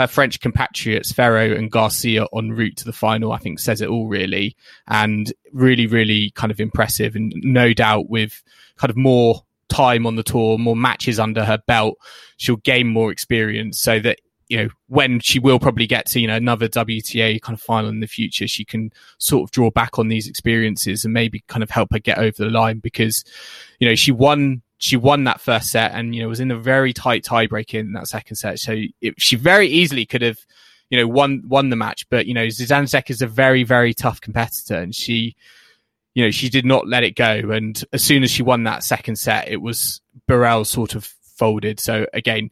[0.00, 3.88] her French compatriots Ferro and Garcia en route to the final, I think says it
[3.88, 4.56] all really,
[4.88, 7.14] and really, really kind of impressive.
[7.14, 8.42] And no doubt with
[8.76, 11.98] kind of more time on the tour, more matches under her belt,
[12.38, 16.26] she'll gain more experience so that you know, when she will probably get to, you
[16.26, 19.96] know, another WTA kind of final in the future, she can sort of draw back
[19.96, 23.22] on these experiences and maybe kind of help her get over the line because,
[23.78, 26.58] you know, she won, she won that first set and, you know, was in a
[26.58, 28.58] very tight tiebreak in that second set.
[28.58, 30.38] So it, she very easily could have,
[30.88, 32.08] you know, won, won the match.
[32.08, 35.36] But, you know, Zidansek is a very, very tough competitor and she,
[36.14, 37.50] you know, she did not let it go.
[37.50, 41.04] And as soon as she won that second set, it was Burel sort of
[41.36, 41.78] folded.
[41.78, 42.50] So again,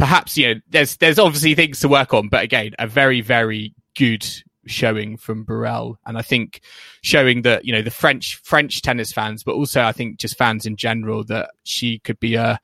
[0.00, 3.72] perhaps you know there's there's obviously things to work on, but again, a very very
[3.96, 4.26] good
[4.70, 6.60] showing from Burel, and I think
[7.02, 10.66] showing that you know the French French tennis fans, but also I think just fans
[10.66, 12.60] in general that she could be a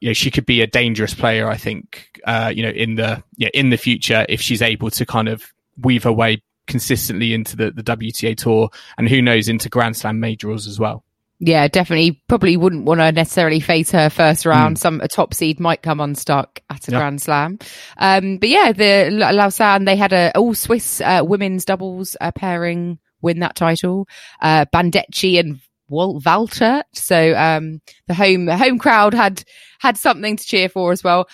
[0.00, 1.48] you know she could be a dangerous player.
[1.48, 5.06] I think uh, you know in the yeah in the future if she's able to
[5.06, 5.44] kind of
[5.80, 10.20] weave her way consistently into the the WTA tour, and who knows into Grand Slam
[10.20, 11.04] majors as well.
[11.46, 12.22] Yeah, definitely.
[12.26, 14.76] Probably wouldn't want to necessarily face her first round.
[14.76, 14.78] Mm.
[14.78, 17.00] Some a top seed might come unstuck at a yep.
[17.00, 17.58] Grand Slam.
[17.98, 22.98] Um, but yeah, the Lausanne they had a all Swiss uh, women's doubles uh, pairing
[23.20, 24.08] win that title.
[24.40, 26.84] Uh, Bandecchi and Walt Waltert.
[26.94, 29.44] So um, the home the home crowd had
[29.80, 31.28] had something to cheer for as well.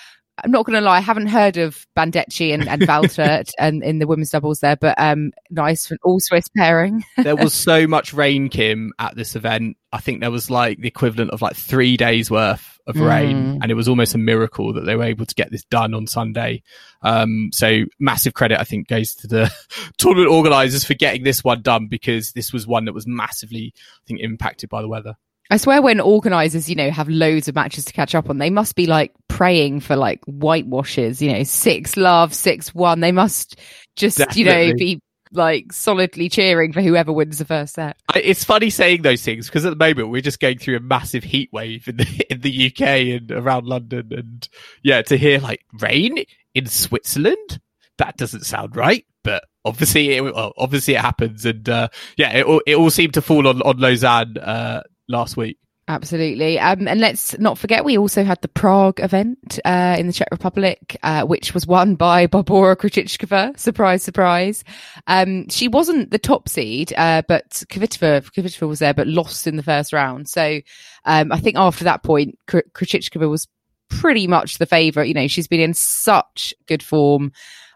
[0.45, 3.99] I'm not going to lie, I haven't heard of Bandecchi and, and Valter and in
[3.99, 7.05] the women's doubles there, but um, nice for an all Swiss pairing.
[7.17, 9.77] there was so much rain, Kim, at this event.
[9.93, 13.59] I think there was like the equivalent of like three days worth of rain, Mm.
[13.63, 16.07] and it was almost a miracle that they were able to get this done on
[16.07, 16.63] Sunday.
[17.03, 19.51] Um, so massive credit, I think, goes to the
[19.99, 24.03] tournament organisers for getting this one done because this was one that was massively, I
[24.07, 25.15] think, impacted by the weather.
[25.51, 28.51] I swear when organisers, you know, have loads of matches to catch up on, they
[28.51, 33.01] must be like praying for like whitewashes, you know, six love, six one.
[33.01, 33.59] They must
[33.97, 35.01] just, you know, be
[35.33, 37.97] like solidly cheering for whoever wins the first set.
[38.13, 40.81] I- It's funny saying those things because at the moment we're just going through a
[40.81, 42.81] massive heat wave in the in the UK
[43.21, 44.49] and around London, and
[44.83, 47.61] yeah, to hear like rain in Switzerland,
[47.99, 49.05] that doesn't sound right.
[49.23, 53.15] But obviously, it, well, obviously it happens, and uh, yeah, it all, it all seemed
[53.15, 55.59] to fall on on Lausanne uh, last week.
[55.91, 56.57] Absolutely.
[56.61, 60.29] Um, and let's not forget, we also had the Prague event uh, in the Czech
[60.31, 63.59] Republic, uh, which was won by Barbora Krejcikova.
[63.59, 64.63] Surprise, surprise.
[65.09, 69.57] Um, she wasn't the top seed, uh, but Kvitova, Kvitova was there, but lost in
[69.57, 70.29] the first round.
[70.29, 70.61] So
[71.07, 73.49] um, I think after that point, Krejcikova was
[73.89, 75.09] pretty much the favourite.
[75.09, 77.33] You know, she's been in such good form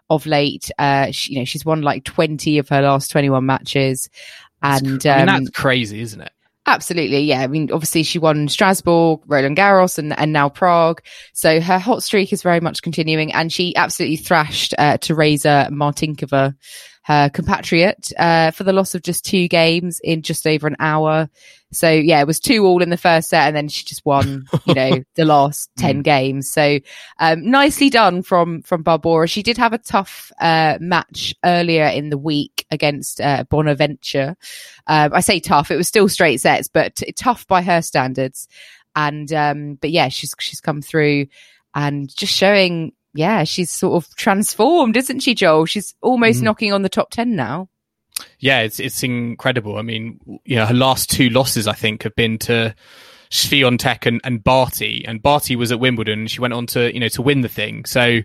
[0.09, 0.71] of late.
[0.79, 4.09] Uh, she, you know, she's won like 20 of her last 21 matches.
[4.63, 6.31] And that's, I mean, that's um, crazy, isn't it?
[6.67, 7.41] Absolutely, yeah.
[7.41, 11.01] I mean, obviously she won Strasbourg, Roland Garros, and and now Prague.
[11.33, 16.55] So her hot streak is very much continuing, and she absolutely thrashed uh, Tereza Martincova,
[17.05, 21.29] her compatriot, uh, for the loss of just two games in just over an hour.
[21.71, 24.45] So yeah, it was two all in the first set, and then she just won,
[24.65, 26.03] you know, the last ten mm.
[26.03, 26.49] games.
[26.49, 26.79] So
[27.19, 29.29] um, nicely done from from Barbora.
[29.29, 34.35] She did have a tough uh, match earlier in the week against uh, Bonaventure.
[34.87, 38.47] Um, I say tough; it was still straight sets, but t- tough by her standards.
[38.95, 41.27] And um, but yeah, she's she's come through
[41.75, 42.93] and just showing.
[43.15, 45.65] Yeah, she's sort of transformed, isn't she, Joel?
[45.65, 46.43] She's almost mm.
[46.43, 47.69] knocking on the top ten now
[48.39, 49.77] yeah, it's it's incredible.
[49.77, 52.75] I mean, you know, her last two losses I think have been to
[53.31, 56.19] Swiatek and, and Barty, and Barty was at Wimbledon.
[56.19, 58.21] and She went on to you know to win the thing, so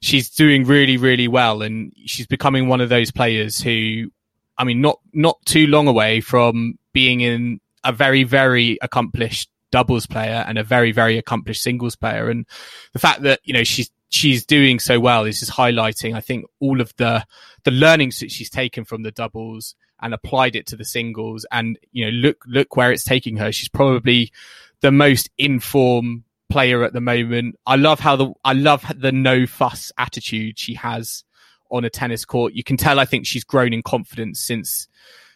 [0.00, 4.10] she's doing really really well, and she's becoming one of those players who,
[4.56, 10.06] I mean, not not too long away from being in a very very accomplished doubles
[10.06, 12.46] player and a very very accomplished singles player, and
[12.92, 16.20] the fact that you know she's she's doing so well This is just highlighting, I
[16.20, 17.24] think, all of the
[17.64, 21.46] the learnings that she's taken from the doubles and applied it to the singles.
[21.50, 23.52] And you know, look look where it's taking her.
[23.52, 24.32] She's probably
[24.80, 27.56] the most informed player at the moment.
[27.66, 31.24] I love how the I love the no fuss attitude she has
[31.70, 32.54] on a tennis court.
[32.54, 34.88] You can tell I think she's grown in confidence since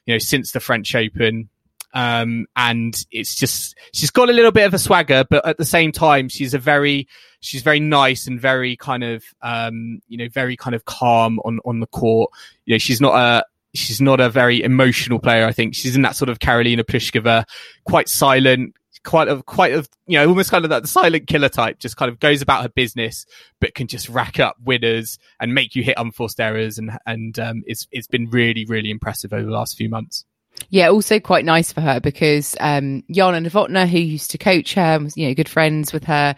[0.06, 1.48] you know since the French Open.
[1.92, 5.64] Um, and it's just, she's got a little bit of a swagger, but at the
[5.64, 7.08] same time, she's a very,
[7.40, 11.60] she's very nice and very kind of, um, you know, very kind of calm on,
[11.64, 12.30] on the court.
[12.64, 15.46] You know, she's not a, she's not a very emotional player.
[15.46, 17.44] I think she's in that sort of Karolina Pliskova,
[17.84, 18.74] quite silent,
[19.04, 22.08] quite of quite of you know almost kind of that silent killer type just kind
[22.08, 23.26] of goes about her business
[23.60, 27.62] but can just rack up winners and make you hit unforced errors and and um,
[27.66, 30.24] it's it's been really really impressive over the last few months
[30.70, 34.98] yeah, also quite nice for her because um, Jana Novotna, who used to coach her,
[34.98, 36.34] was you know good friends with her.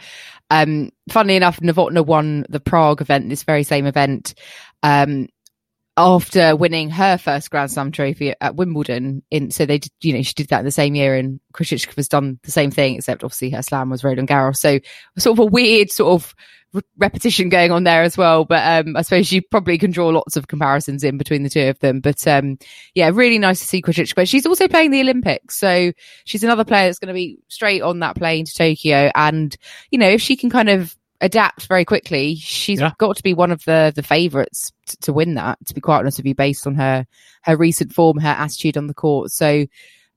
[0.51, 4.35] Um, funnily enough, Novotna won the Prague event, this very same event,
[4.83, 5.29] um,
[5.97, 9.23] after winning her first Grand Slam trophy at Wimbledon.
[9.31, 11.41] In so they, did, you know, she did that in the same year, and
[11.97, 14.57] has done the same thing, except obviously her slam was Roland Garros.
[14.57, 14.81] So
[15.19, 16.35] sort of a weird sort of
[16.99, 18.45] repetition going on there as well.
[18.45, 21.69] But um, I suppose you probably can draw lots of comparisons in between the two
[21.69, 22.01] of them.
[22.01, 22.59] But um,
[22.95, 23.83] yeah, really nice to see
[24.17, 25.93] But She's also playing the Olympics, so
[26.25, 29.11] she's another player that's going to be straight on that plane to Tokyo.
[29.15, 29.57] And
[29.91, 32.93] you know, if she can kind of adapt very quickly, she's yeah.
[32.99, 35.59] got to be one of the the favourites t- to win that.
[35.67, 37.07] To be quite honest with you, based on her
[37.43, 39.67] her recent form, her attitude on the court, so.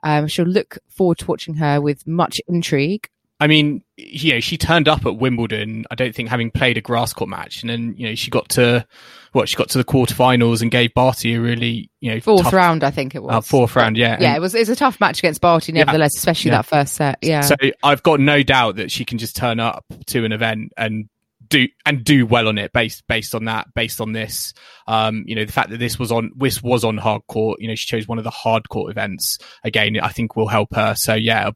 [0.04, 3.10] Um, she'll look forward to watching her with much intrigue.
[3.40, 5.86] I mean, you know, she turned up at Wimbledon.
[5.92, 8.50] I don't think having played a grass court match, and then you know she got
[8.50, 8.86] to
[9.32, 12.54] what she got to the quarterfinals and gave Barty a really you know fourth tough,
[12.54, 12.84] round.
[12.84, 13.96] I think it was uh, fourth round.
[13.96, 14.30] Yeah, yeah.
[14.30, 16.58] And, it was it was a tough match against Barty, nevertheless, yeah, especially yeah.
[16.58, 17.20] that first set.
[17.22, 17.42] Yeah.
[17.42, 21.08] So I've got no doubt that she can just turn up to an event and
[21.50, 24.54] do and do well on it based based on that based on this
[24.88, 27.68] um you know the fact that this was on this was on hard court you
[27.68, 30.96] know she chose one of the hard court events again i think will help her
[30.96, 31.52] so yeah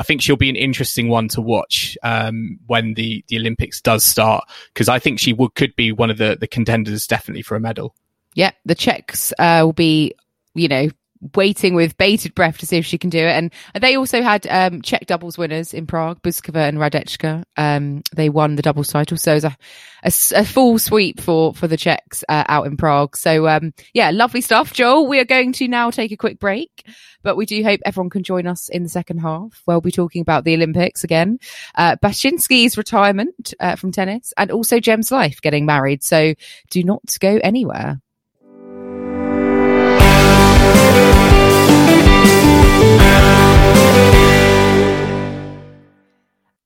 [0.00, 4.04] i think she'll be an interesting one to watch um when the the olympics does
[4.04, 4.42] start
[4.74, 7.60] because i think she would could be one of the the contenders definitely for a
[7.60, 7.94] medal.
[8.34, 10.14] Yeah the czechs uh, will be
[10.54, 10.88] you know
[11.34, 13.30] waiting with bated breath to see if she can do it.
[13.30, 17.44] And they also had um, Czech doubles winners in Prague, Bouzkova and Hradečka.
[17.56, 19.56] Um, they won the doubles title, so it was a,
[20.02, 23.16] a, a full sweep for for the Czechs uh, out in Prague.
[23.16, 25.06] So um, yeah, lovely stuff, Joel.
[25.06, 26.86] We are going to now take a quick break,
[27.22, 29.62] but we do hope everyone can join us in the second half.
[29.66, 31.38] We'll be talking about the Olympics again,
[31.74, 36.02] uh, Bacsinszky's retirement uh, from tennis, and also GEMS Life getting married.
[36.02, 36.34] So
[36.70, 38.00] do not go anywhere.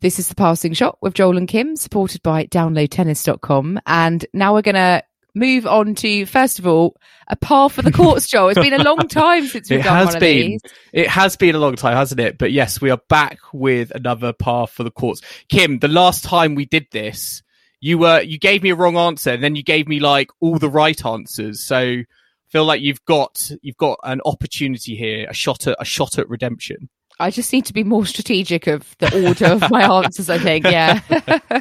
[0.04, 3.80] This is the passing shot with Joel and Kim, supported by downloadtennis.com.
[3.86, 5.02] And now we're going to
[5.34, 8.50] move on to, first of all, a par for the courts, Joel.
[8.50, 10.56] It's been a long time since we've it done has one been.
[10.56, 10.72] of these.
[10.92, 12.36] It has been a long time, hasn't it?
[12.36, 15.22] But yes, we are back with another par for the courts.
[15.48, 17.42] Kim, the last time we did this,
[17.80, 20.58] you were you gave me a wrong answer, and then you gave me like all
[20.58, 21.64] the right answers.
[21.64, 22.04] So I
[22.50, 26.28] feel like you've got you've got an opportunity here, a shot at a shot at
[26.28, 26.90] redemption.
[27.20, 30.28] I just need to be more strategic of the order of my answers.
[30.30, 31.00] I think, yeah.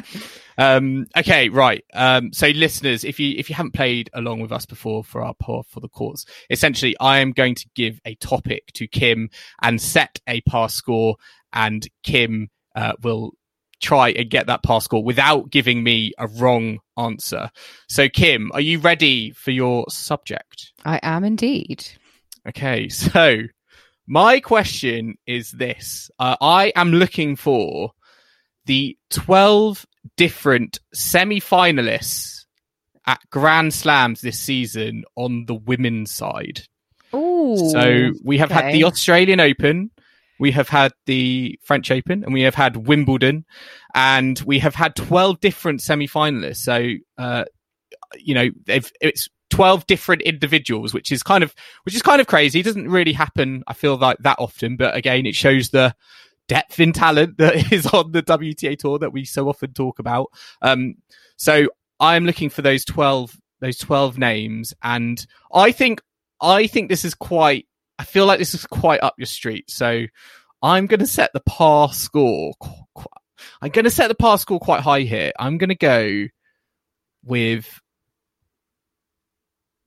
[0.56, 1.84] Um, okay, right.
[1.94, 5.34] Um, so listeners, if you if you haven't played along with us before for our
[5.40, 9.30] for the courts, essentially I am going to give a topic to Kim
[9.62, 11.16] and set a pass score,
[11.52, 13.32] and Kim uh, will
[13.82, 17.50] try and get that pass score without giving me a wrong answer.
[17.88, 20.72] So Kim, are you ready for your subject?
[20.84, 21.84] I am indeed.
[22.46, 23.42] Okay, so
[24.06, 27.92] my question is this: uh, I am looking for
[28.66, 29.86] the twelve
[30.16, 32.44] different semi-finalists
[33.06, 36.62] at Grand Slams this season on the women's side.
[37.12, 39.90] Oh, So we have had the Australian Open,
[40.38, 43.44] we have had the French Open, and we have had Wimbledon,
[43.94, 46.56] and we have had twelve different semi-finalists.
[46.56, 47.44] So, uh,
[48.16, 52.26] you know, they've, it's twelve different individuals, which is kind of which is kind of
[52.26, 52.60] crazy.
[52.60, 55.94] It doesn't really happen, I feel like that often, but again, it shows the
[56.48, 60.30] depth in talent that is on the WTA tour that we so often talk about.
[60.62, 60.96] Um,
[61.36, 61.68] so
[62.00, 66.02] I'm looking for those twelve those twelve names, and I think
[66.40, 67.66] I think this is quite.
[67.98, 69.70] I feel like this is quite up your street.
[69.70, 70.06] So
[70.62, 72.54] I'm going to set the par score.
[73.62, 75.32] I'm going to set the par score quite high here.
[75.38, 76.24] I'm going to go
[77.24, 77.80] with.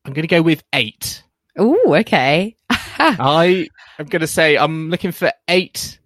[0.07, 1.21] I'm going to go with eight.
[1.57, 2.55] Oh, okay.
[2.69, 3.67] I
[3.99, 5.99] am going to say I'm looking for eight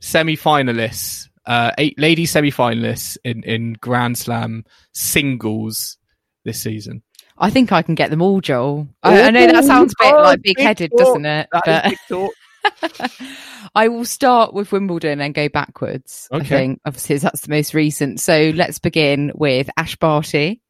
[0.00, 5.98] semi-finalists, uh, eight lady semi-finalists in in Grand Slam singles
[6.44, 7.02] this season.
[7.38, 8.88] I think I can get them all, Joel.
[9.02, 11.48] I, I know that sounds a bit like big big-headed, doesn't it?
[11.52, 13.10] But is big talk.
[13.74, 16.28] I will start with Wimbledon and go backwards.
[16.32, 16.46] I Okay.
[16.48, 18.20] think obviously that's the most recent.
[18.20, 20.60] So let's begin with Ash Barty,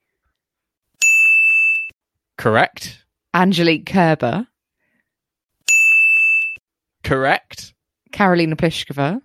[2.43, 3.05] Correct.
[3.35, 4.49] Angelique Kerber,
[7.05, 7.73] Correct.
[8.13, 9.21] Karolina Pliskova,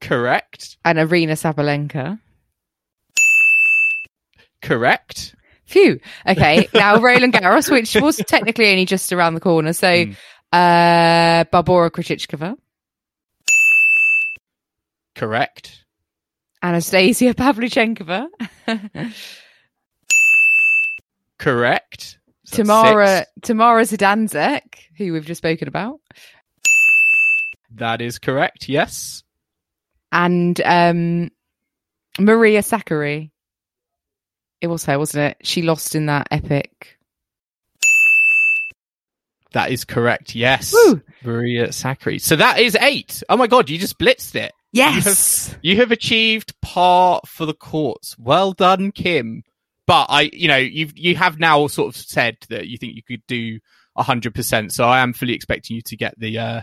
[0.00, 0.78] Correct.
[0.86, 2.18] and Aryna Sabalenka.
[4.62, 5.34] Correct.
[5.66, 6.00] Phew.
[6.26, 6.66] Okay.
[6.74, 9.74] Now Roland Garros, which was technically only just around the corner.
[9.74, 10.16] So, Mm.
[10.52, 12.56] uh, Barbora Krejcikova,
[15.14, 15.84] Correct.
[16.62, 18.28] Anastasia Pavlyuchenkova,
[21.40, 22.18] Correct.
[22.44, 23.26] So Tamara.
[23.42, 26.00] Tamara Zidansek, who we've just spoken about,
[27.76, 28.68] That is correct.
[28.68, 29.22] Yes.
[30.12, 31.30] and, um,
[32.18, 33.30] Maria Sakkari.
[34.60, 35.46] It was her, wasn't it?
[35.46, 36.98] She lost in that epic.
[39.52, 40.34] That is correct.
[40.34, 40.72] Yes.
[40.72, 41.00] Woo!
[41.24, 42.20] Maria Sakkari.
[42.20, 43.22] So that is eight.
[43.28, 43.68] Oh my God.
[43.70, 44.52] You just blitzed it.
[44.72, 45.56] Yes.
[45.62, 48.16] You have achieved par for the courts.
[48.18, 49.42] Well done, Kim.
[49.90, 53.02] But I, you know, you've, you have now sort of said that you think you
[53.02, 53.58] could do
[53.96, 54.72] a hundred percent.
[54.72, 56.60] So I am fully expecting you to get the, uh,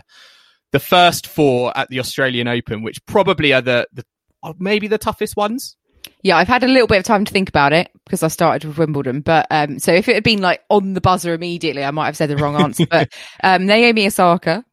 [0.72, 4.06] the first four at the Australian Open, which probably are the, the,
[4.42, 5.76] uh, maybe the toughest ones.
[6.22, 8.66] Yeah, I've had a little bit of time to think about it because I started
[8.66, 9.20] with Wimbledon.
[9.20, 12.16] But um, so if it had been like on the buzzer immediately, I might have
[12.16, 12.86] said the wrong answer.
[12.86, 13.12] But
[13.44, 14.64] um, Naomi Osaka,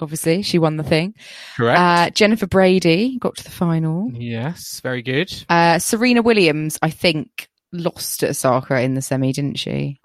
[0.00, 1.12] obviously, she won the thing.
[1.58, 1.78] Correct.
[1.78, 4.10] Uh, Jennifer Brady got to the final.
[4.14, 4.80] yes.
[4.80, 5.30] Very good.
[5.50, 10.00] Uh, Serena Williams, I think, lost to Osaka in the semi, didn't she?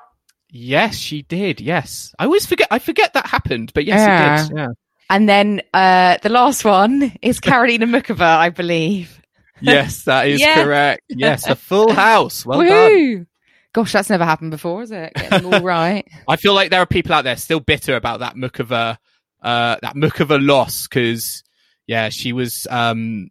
[0.50, 1.60] Yes, she did.
[1.62, 2.14] Yes.
[2.20, 4.36] I always forget, I forget that happened, but yes, Yeah.
[4.44, 4.58] it did.
[4.58, 4.68] Yeah.
[5.10, 9.20] And then uh, the last one is Karolina Muchova, I believe.
[9.62, 10.64] Yes, that is Yeah.
[10.64, 11.02] correct.
[11.10, 12.46] Yes, a full house.
[12.46, 13.28] Well done.
[13.74, 15.14] Gosh, that's never happened before, is it?
[15.16, 16.08] Getting all right.
[16.28, 18.98] I feel like there are people out there still bitter about that Muchova,
[19.42, 21.44] uh, that Muchova loss because,
[21.88, 22.68] yeah, she was.
[22.70, 23.30] Um,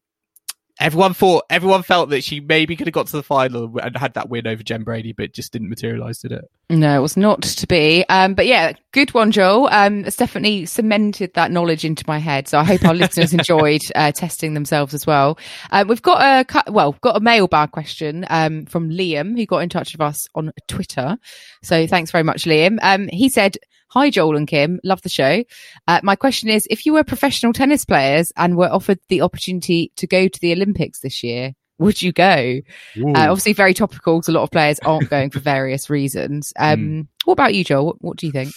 [0.80, 4.14] everyone thought, everyone felt that she maybe could have got to the final and had
[4.14, 6.50] that win over Jen Brady, but just didn't materialize, did it?
[6.70, 8.04] No, it was not to be.
[8.08, 9.68] Um, but yeah, good one, Joel.
[9.70, 12.48] Um, it's definitely cemented that knowledge into my head.
[12.48, 15.38] So I hope our listeners enjoyed uh, testing themselves as well.
[15.70, 19.68] Um, we've got a well, got a mailbag question um, from Liam who got in
[19.68, 21.18] touch with us on Twitter.
[21.62, 22.78] So thanks very much, Liam.
[22.82, 23.56] Um, he said.
[23.92, 24.80] Hi, Joel and Kim.
[24.84, 25.44] Love the show.
[25.86, 29.92] Uh, my question is, if you were professional tennis players and were offered the opportunity
[29.96, 32.60] to go to the Olympics this year, would you go?
[32.96, 36.54] Uh, obviously, very topical because a lot of players aren't going for various reasons.
[36.58, 37.84] Um, What about you, Joel?
[37.84, 38.54] What, what do you think?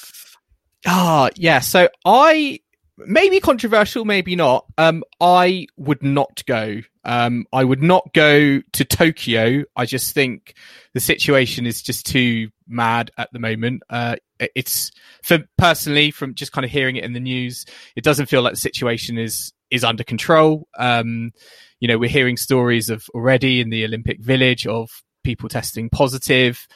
[0.87, 1.59] Ah, yeah.
[1.59, 2.59] So I
[2.97, 4.65] maybe controversial, maybe not.
[4.77, 6.81] Um, I would not go.
[7.03, 9.63] Um, I would not go to Tokyo.
[9.75, 10.55] I just think
[10.93, 13.83] the situation is just too mad at the moment.
[13.89, 14.91] Uh, it's
[15.23, 17.65] for personally from just kind of hearing it in the news,
[17.95, 20.67] it doesn't feel like the situation is is under control.
[20.77, 21.31] Um,
[21.79, 24.89] you know, we're hearing stories of already in the Olympic Village of
[25.23, 26.67] people testing positive.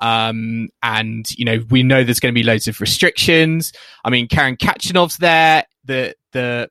[0.00, 3.72] Um, and you know, we know there's going to be loads of restrictions.
[4.04, 5.64] I mean, Karen Khachanov's there.
[5.84, 6.70] the the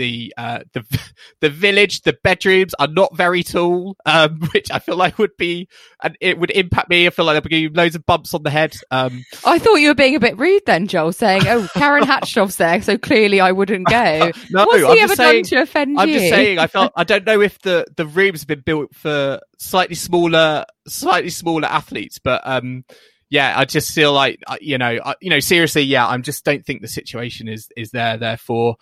[0.00, 0.82] the uh, the
[1.40, 5.68] the village, the bedrooms are not very tall, um, which I feel like would be
[6.02, 7.06] and it would impact me.
[7.06, 8.74] I feel like there'd be loads of bumps on the head.
[8.90, 12.56] Um, I thought you were being a bit rude then, Joel, saying, "Oh, Karen Khachanov's
[12.56, 15.62] there, so clearly I wouldn't go." no, What's I'm he ever just saying, done to
[15.62, 16.18] offend I'm you?
[16.18, 16.58] just saying.
[16.58, 20.64] I felt I don't know if the the rooms have been built for slightly smaller,
[20.88, 22.84] slightly smaller athletes, but um,
[23.30, 26.66] yeah, I just feel like uh, you know, you know, seriously, yeah, I just don't
[26.66, 28.16] think the situation is is there.
[28.16, 28.76] Therefore,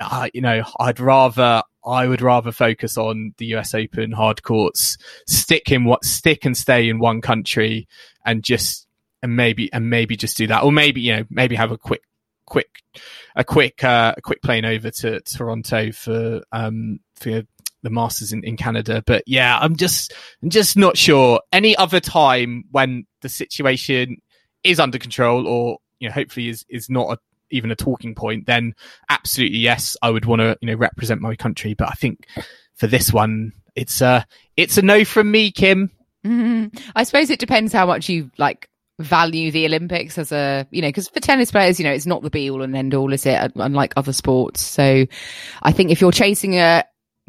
[0.00, 4.98] uh, you know, I'd rather I would rather focus on the US Open hard courts,
[5.26, 7.88] stick in what stick and stay in one country,
[8.24, 8.86] and just
[9.22, 12.02] and maybe and maybe just do that, or maybe you know maybe have a quick
[12.46, 12.82] quick
[13.36, 17.42] a quick uh, a quick plane over to Toronto for um for
[17.82, 19.02] the Masters in, in Canada.
[19.06, 21.40] But yeah, I'm just I'm just not sure.
[21.52, 24.18] Any other time when the situation
[24.64, 27.18] is under control or you know hopefully is is not a,
[27.50, 28.74] even a talking point, then
[29.08, 31.74] absolutely yes, I would want to you know represent my country.
[31.74, 32.26] But I think
[32.74, 34.26] for this one, it's a
[34.56, 35.90] it's a no from me, Kim.
[36.26, 36.78] Mhm.
[36.96, 38.68] I suppose it depends how much you like
[38.98, 42.22] value the Olympics as a, you know, because for tennis players, you know, it's not
[42.22, 43.52] the be all and end all, is it?
[43.54, 44.60] Unlike other sports.
[44.60, 45.06] So
[45.62, 46.84] I think if you're chasing a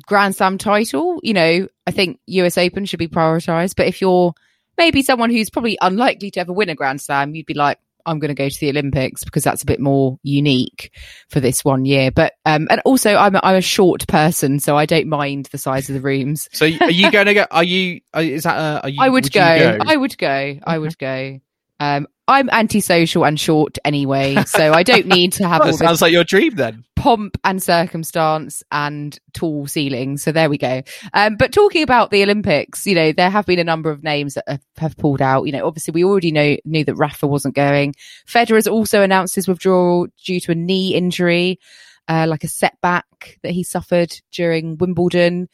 [0.07, 3.75] Grand Slam title, you know, I think US Open should be prioritized.
[3.75, 4.33] But if you're
[4.77, 8.19] maybe someone who's probably unlikely to ever win a Grand Slam, you'd be like, I'm
[8.19, 10.91] going to go to the Olympics because that's a bit more unique
[11.29, 12.11] for this one year.
[12.11, 15.57] But um, and also I'm a, I'm a short person, so I don't mind the
[15.57, 16.47] size of the rooms.
[16.51, 17.45] So are you going to go?
[17.51, 18.01] Are you?
[18.13, 18.57] Are, is that?
[18.57, 19.77] A, are you, I would, you go.
[19.85, 20.59] I would go.
[20.65, 21.39] I would go.
[21.79, 26.01] Um, I'm antisocial and short anyway, so I don't need to have Well, all sounds
[26.01, 26.85] like your dream then.
[26.95, 30.21] pomp and circumstance and tall ceilings.
[30.23, 30.83] So there we go.
[31.13, 34.35] Um, but talking about the Olympics, you know, there have been a number of names
[34.35, 35.45] that have, have pulled out.
[35.45, 37.95] You know, obviously we already know knew that Rafa wasn't going.
[38.27, 41.59] Federer's also announced his withdrawal due to a knee injury,
[42.07, 45.49] uh, like a setback that he suffered during Wimbledon.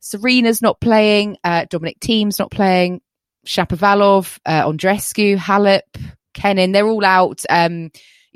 [0.00, 1.36] Serena's not playing.
[1.44, 3.00] Uh, Dominic Thiem's not playing.
[3.46, 5.82] Shapovalov, uh, Andreescu, Halep,
[6.34, 7.42] Kenin, they're all out.
[7.48, 7.90] Um,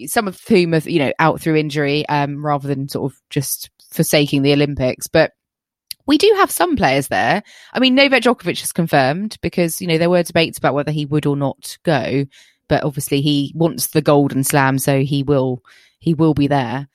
[0.07, 3.71] some of whom are, you know, out through injury, um, rather than sort of just
[3.91, 5.07] forsaking the Olympics.
[5.07, 5.33] But
[6.07, 7.43] we do have some players there.
[7.73, 11.07] I mean, Novak Djokovic has confirmed because, you know, there were debates about whether he
[11.07, 12.27] would or not go,
[12.69, 14.79] but obviously he wants the golden slam.
[14.79, 15.63] So he will,
[15.99, 16.89] he will be there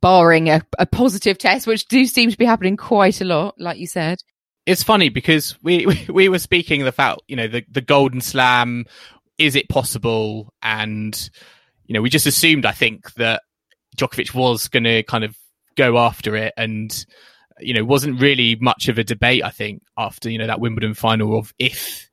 [0.00, 3.78] barring a, a positive test, which do seem to be happening quite a lot, like
[3.78, 4.22] you said.
[4.66, 8.20] It's funny because we, we, we were speaking the fact you know, the, the golden
[8.20, 8.86] slam.
[9.38, 10.52] Is it possible?
[10.60, 11.30] And,
[11.86, 13.42] you know, we just assumed, I think, that
[13.96, 15.34] Djokovic was going to kind of
[15.76, 17.06] go after it and,
[17.58, 20.92] you know, wasn't really much of a debate, I think, after, you know, that Wimbledon
[20.92, 22.10] final of if,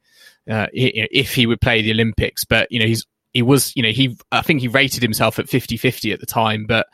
[0.50, 2.46] uh, if he would play the Olympics.
[2.46, 5.50] But, you know, he's, he was, you know, he, I think he rated himself at
[5.50, 6.88] 50 50 at the time, but,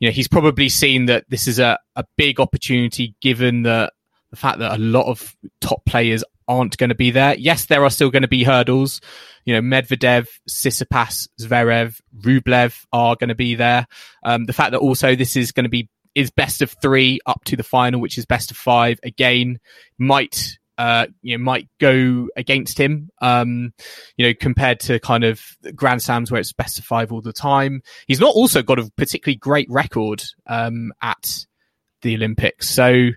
[0.00, 3.92] you know, he's probably seen that this is a, a big opportunity given the,
[4.34, 7.34] the fact that a lot of top players aren't going to be there.
[7.36, 9.00] Yes, there are still going to be hurdles.
[9.44, 13.86] You know, Medvedev, Tsitsipas, Zverev, Rublev are going to be there.
[14.24, 17.44] Um, the fact that also this is going to be is best of three up
[17.44, 19.58] to the final, which is best of five again,
[19.98, 23.72] might uh, you know, might go against him, um,
[24.16, 25.40] you know, compared to kind of
[25.74, 27.80] Grand Slams where it's best of five all the time.
[28.08, 31.46] He's not also got a particularly great record, um, at
[32.02, 32.68] the Olympics.
[32.68, 33.10] So,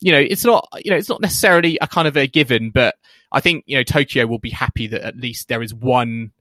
[0.00, 2.94] you know, it's not, you know, it's not necessarily a kind of a given, but
[3.32, 6.32] I think, you know, Tokyo will be happy that at least there is one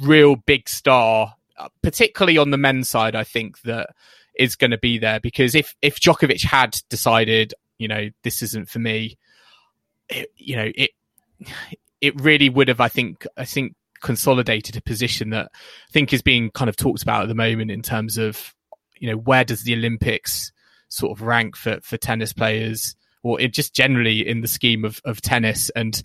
[0.00, 3.90] real big star, uh, particularly on the men's side, I think that
[4.38, 5.20] is going to be there.
[5.20, 9.18] Because if, if Djokovic had decided, you know, this isn't for me,
[10.08, 10.90] it, you know, it,
[12.00, 16.22] it really would have, I think, I think consolidated a position that I think is
[16.22, 18.54] being kind of talked about at the moment in terms of,
[18.98, 20.51] you know, where does the Olympics
[20.92, 25.00] sort of rank for, for tennis players or it just generally in the scheme of,
[25.04, 25.70] of tennis.
[25.70, 26.02] And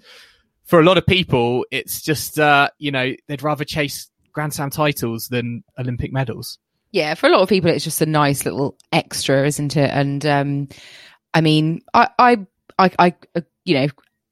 [0.64, 4.70] for a lot of people, it's just, uh, you know, they'd rather chase Grand Slam
[4.70, 6.60] titles than Olympic medals.
[6.92, 9.90] Yeah, for a lot of people, it's just a nice little extra, isn't it?
[9.92, 10.70] And um,
[11.34, 12.38] I mean, I, I,
[12.80, 13.14] I, I,
[13.66, 13.88] you know,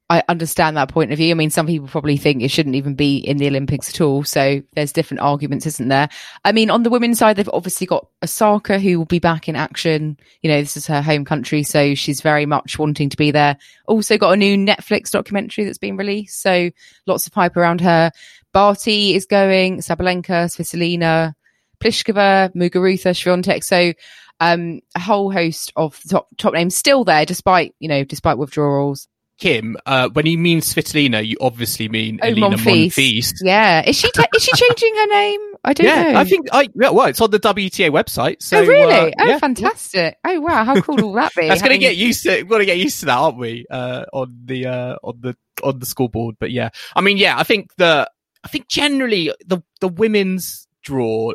[0.08, 1.32] I understand that point of view.
[1.32, 4.22] I mean, some people probably think it shouldn't even be in the Olympics at all.
[4.22, 6.08] So there's different arguments, isn't there?
[6.44, 9.56] I mean, on the women's side, they've obviously got Osaka who will be back in
[9.56, 10.16] action.
[10.42, 13.56] You know, this is her home country, so she's very much wanting to be there.
[13.88, 16.40] Also got a new Netflix documentary that's been released.
[16.40, 16.70] So
[17.06, 18.12] lots of hype around her.
[18.52, 21.34] Barty is going, Sabalenka, Svitolina,
[21.80, 23.64] Pliskova, Muguruza, Swiatek.
[23.64, 23.92] So
[24.38, 29.08] um, a whole host of top top names still there, despite you know, despite withdrawals.
[29.38, 32.86] Kim, uh, when you mean Svitolina, you obviously mean Oh, Elina Monfils.
[32.86, 33.32] Monfils.
[33.42, 35.40] Yeah, is she ta- is she changing her name?
[35.62, 36.18] I don't Yeah, know.
[36.20, 38.42] I think I yeah, well, it's on the WTA website.
[38.42, 38.94] So oh really?
[38.94, 39.38] uh, oh, yeah.
[39.38, 40.16] fantastic!
[40.24, 41.48] Oh wow, how cool will that be?
[41.48, 42.30] That's going to get used to.
[42.36, 43.66] We've got to get used to that, aren't we?
[43.70, 46.36] Uh, on the uh, on the on the scoreboard.
[46.38, 48.10] But yeah, I mean, yeah, I think the
[48.42, 51.32] I think generally the the women's draw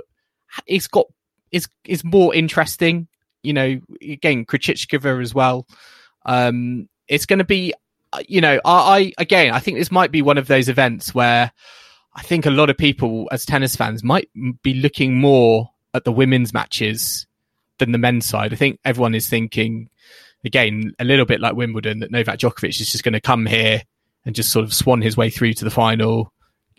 [0.65, 1.05] it's got
[1.51, 3.07] is is more interesting.
[3.43, 5.67] You know, again, Krejcikova as well.
[6.25, 7.73] Um, it's going to be,
[8.27, 11.51] you know, I, I again, I think this might be one of those events where
[12.13, 14.29] I think a lot of people as tennis fans might
[14.63, 17.25] be looking more at the women's matches
[17.77, 18.53] than the men's side.
[18.53, 19.89] I think everyone is thinking
[20.43, 23.83] again a little bit like Wimbledon that Novak Djokovic is just going to come here
[24.25, 26.31] and just sort of swan his way through to the final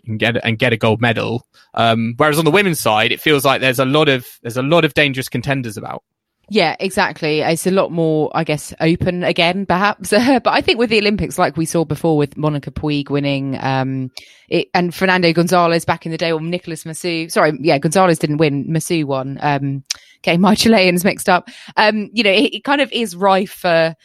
[0.05, 1.45] and get and get a gold medal.
[1.73, 4.63] Um, whereas on the women's side, it feels like there's a lot of there's a
[4.63, 6.03] lot of dangerous contenders about.
[6.49, 7.39] Yeah, exactly.
[7.39, 10.09] It's a lot more, I guess, open again, perhaps.
[10.11, 14.11] but I think with the Olympics, like we saw before with Monica Puig winning, um,
[14.49, 17.31] it, and Fernando Gonzalez back in the day, or Nicolas Massu.
[17.31, 18.65] Sorry, yeah, Gonzalez didn't win.
[18.67, 19.39] Massu won.
[19.41, 19.83] Um,
[20.21, 21.49] getting my Chileans mixed up.
[21.77, 23.95] Um, you know, it, it kind of is rife for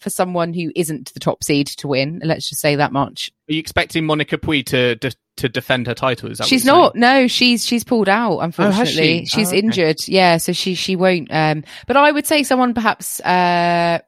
[0.00, 2.20] for someone who isn't the top seed to win.
[2.24, 3.30] Let's just say that much.
[3.48, 6.30] Are you expecting Monica Puig to to, to defend her title?
[6.30, 6.82] Is that She's you're saying?
[6.82, 6.96] not.
[6.96, 8.38] No, she's she's pulled out.
[8.38, 9.26] Unfortunately, she?
[9.26, 9.58] she's Oh, okay.
[9.58, 10.08] injured.
[10.08, 11.28] Yeah, so she she won't.
[11.32, 13.20] Um, but I would say someone perhaps.
[13.20, 13.98] Uh,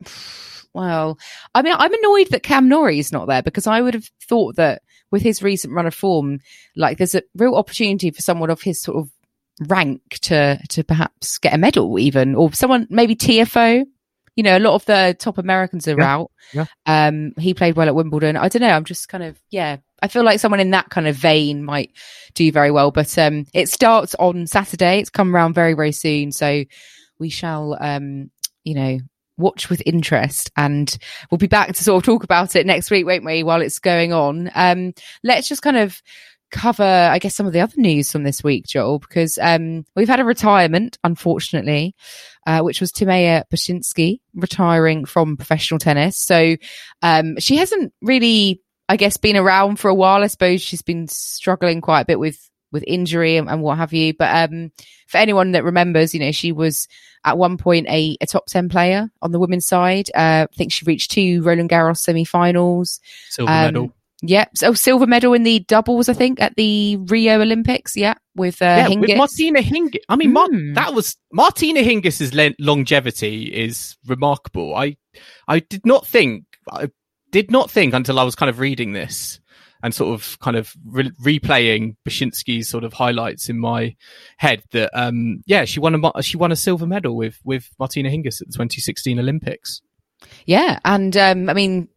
[0.75, 1.19] well,
[1.55, 4.57] I mean, I'm annoyed that Cam Norrie is not there because I would have thought
[4.57, 6.41] that with his recent run of form,
[6.77, 9.11] like there's a real opportunity for someone of his sort of
[9.69, 13.85] rank to to perhaps get a medal, even or someone maybe Tiafoe.
[14.39, 16.31] You know, a lot of the top Americans are Yeah, out.
[16.53, 16.67] yeah.
[16.87, 18.37] Um, he played well at Wimbledon.
[18.37, 18.69] I don't know.
[18.71, 19.79] I'm just kind of yeah.
[20.01, 21.91] I feel like someone in that kind of vein might
[22.35, 22.93] do very well.
[22.93, 25.01] But um, it starts on Saturday.
[25.01, 26.63] It's come around very very soon, so
[27.19, 28.31] we shall um,
[28.63, 29.01] you know
[29.39, 30.99] watch with interest and
[31.31, 33.79] we'll be back to sort of talk about it next week won't we while it's
[33.79, 36.03] going on um let's just kind of
[36.51, 40.09] cover i guess some of the other news from this week joel because um we've
[40.09, 41.95] had a retirement unfortunately
[42.49, 46.17] uh, which was Timea Bacsinszky retiring from professional tennis.
[46.17, 46.57] So
[47.03, 50.23] um, she hasn't really, I guess, been around for a while.
[50.23, 53.93] I suppose she's been struggling quite a bit with with injury and, and what have
[53.93, 54.15] you.
[54.15, 54.73] But um,
[55.09, 56.89] for anyone that remembers, you know, she was
[57.23, 60.09] at one point a, a top ten player on the women's side.
[60.15, 62.99] Uh, I think she reached two Roland Garros semi-finals.
[63.29, 63.93] silver Um, medal.
[64.23, 64.51] Yep.
[64.57, 67.97] So silver medal in the doubles, I think, at the Rio Olympics.
[67.97, 69.01] Yeah, with uh, yeah, Hingis.
[69.01, 70.01] with Martina Hingis.
[70.09, 70.75] I mean, Mar- Mm.
[70.75, 74.75] that was Martina Hingis's le- longevity is remarkable.
[74.75, 74.97] I,
[75.47, 76.89] I did not think, I
[77.31, 79.39] did not think until I was kind of reading this
[79.85, 83.95] and sort of kind of re- replaying Bacsinszky's sort of highlights in my
[84.39, 88.09] head that, um, yeah, she won a she won a silver medal with with Martina
[88.11, 89.81] Hingis at the 2016 Olympics.
[90.47, 91.89] Yeah, and um, I mean,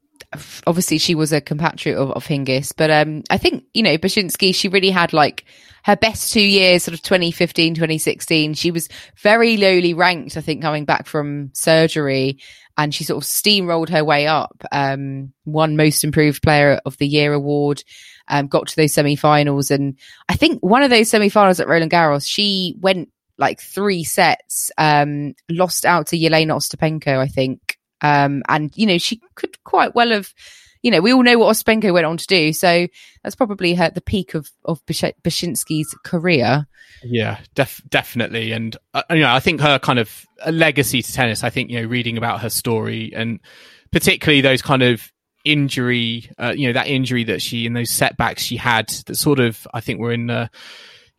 [0.68, 4.54] obviously she was a compatriot of, of Hingis, but um, I think you know Bacsinszky.
[4.54, 5.46] She really had like
[5.84, 8.54] her best two years, sort of 2015, 2016.
[8.54, 12.40] She was very lowly ranked, I think, coming back from surgery,
[12.78, 14.64] and she sort of steamrolled her way up.
[14.72, 17.84] Um, won Most Improved Player of the Year award.
[18.28, 19.98] Um, got to those semi-finals, and
[20.30, 25.34] I think one of those semi-finals at Roland Garros, she went like three sets, um,
[25.50, 27.78] lost out to Jelena Ostapenko, I think.
[28.02, 30.34] Um, and you know, she could quite well have,
[30.82, 32.54] you know, we all know what Ostapenko went on to do.
[32.54, 32.88] So
[33.24, 36.68] that's probably her, the peak of, of Bash- Bacsinszky's career.
[37.04, 38.52] Yeah, def- definitely.
[38.52, 41.70] And, uh, you know, I think her kind of a legacy to tennis, I think,
[41.70, 43.40] you know, reading about her story and
[43.92, 45.12] particularly those kind of
[45.44, 49.40] injury, uh, you know, that injury that she, and those setbacks she had that sort
[49.40, 50.48] of, I think were in, uh,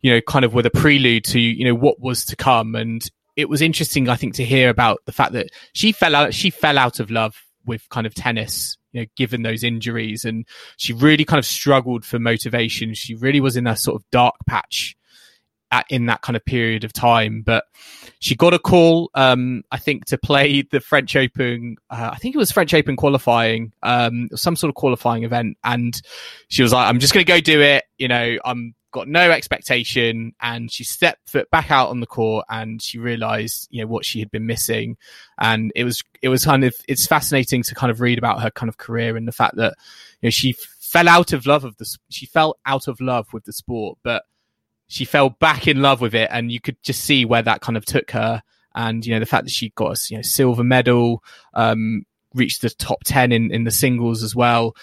[0.01, 2.75] you know, kind of with a prelude to, you know, what was to come.
[2.75, 3.05] And
[3.35, 6.49] it was interesting, I think, to hear about the fact that she fell out, she
[6.49, 10.45] fell out of love with kind of tennis, you know, given those injuries and
[10.77, 12.93] she really kind of struggled for motivation.
[12.93, 14.95] She really was in a sort of dark patch
[15.73, 17.41] at, in that kind of period of time.
[17.41, 17.65] But
[18.19, 21.75] she got a call, um, I think, to play the French Open.
[21.89, 25.99] Uh, I think it was French Open qualifying, um, some sort of qualifying event, and
[26.47, 29.29] she was like, "I'm just going to go do it." You know, I'm got no
[29.31, 33.87] expectation, and she stepped foot back out on the court, and she realised, you know,
[33.87, 34.95] what she had been missing,
[35.37, 38.49] and it was it was kind of it's fascinating to kind of read about her
[38.51, 39.73] kind of career and the fact that
[40.21, 43.43] you know she fell out of love of the she fell out of love with
[43.43, 44.23] the sport, but
[44.87, 47.75] she fell back in love with it and you could just see where that kind
[47.75, 48.43] of took her.
[48.75, 51.23] And you know the fact that she got a you know silver medal
[51.53, 54.75] um reached the top 10 in in the singles as well.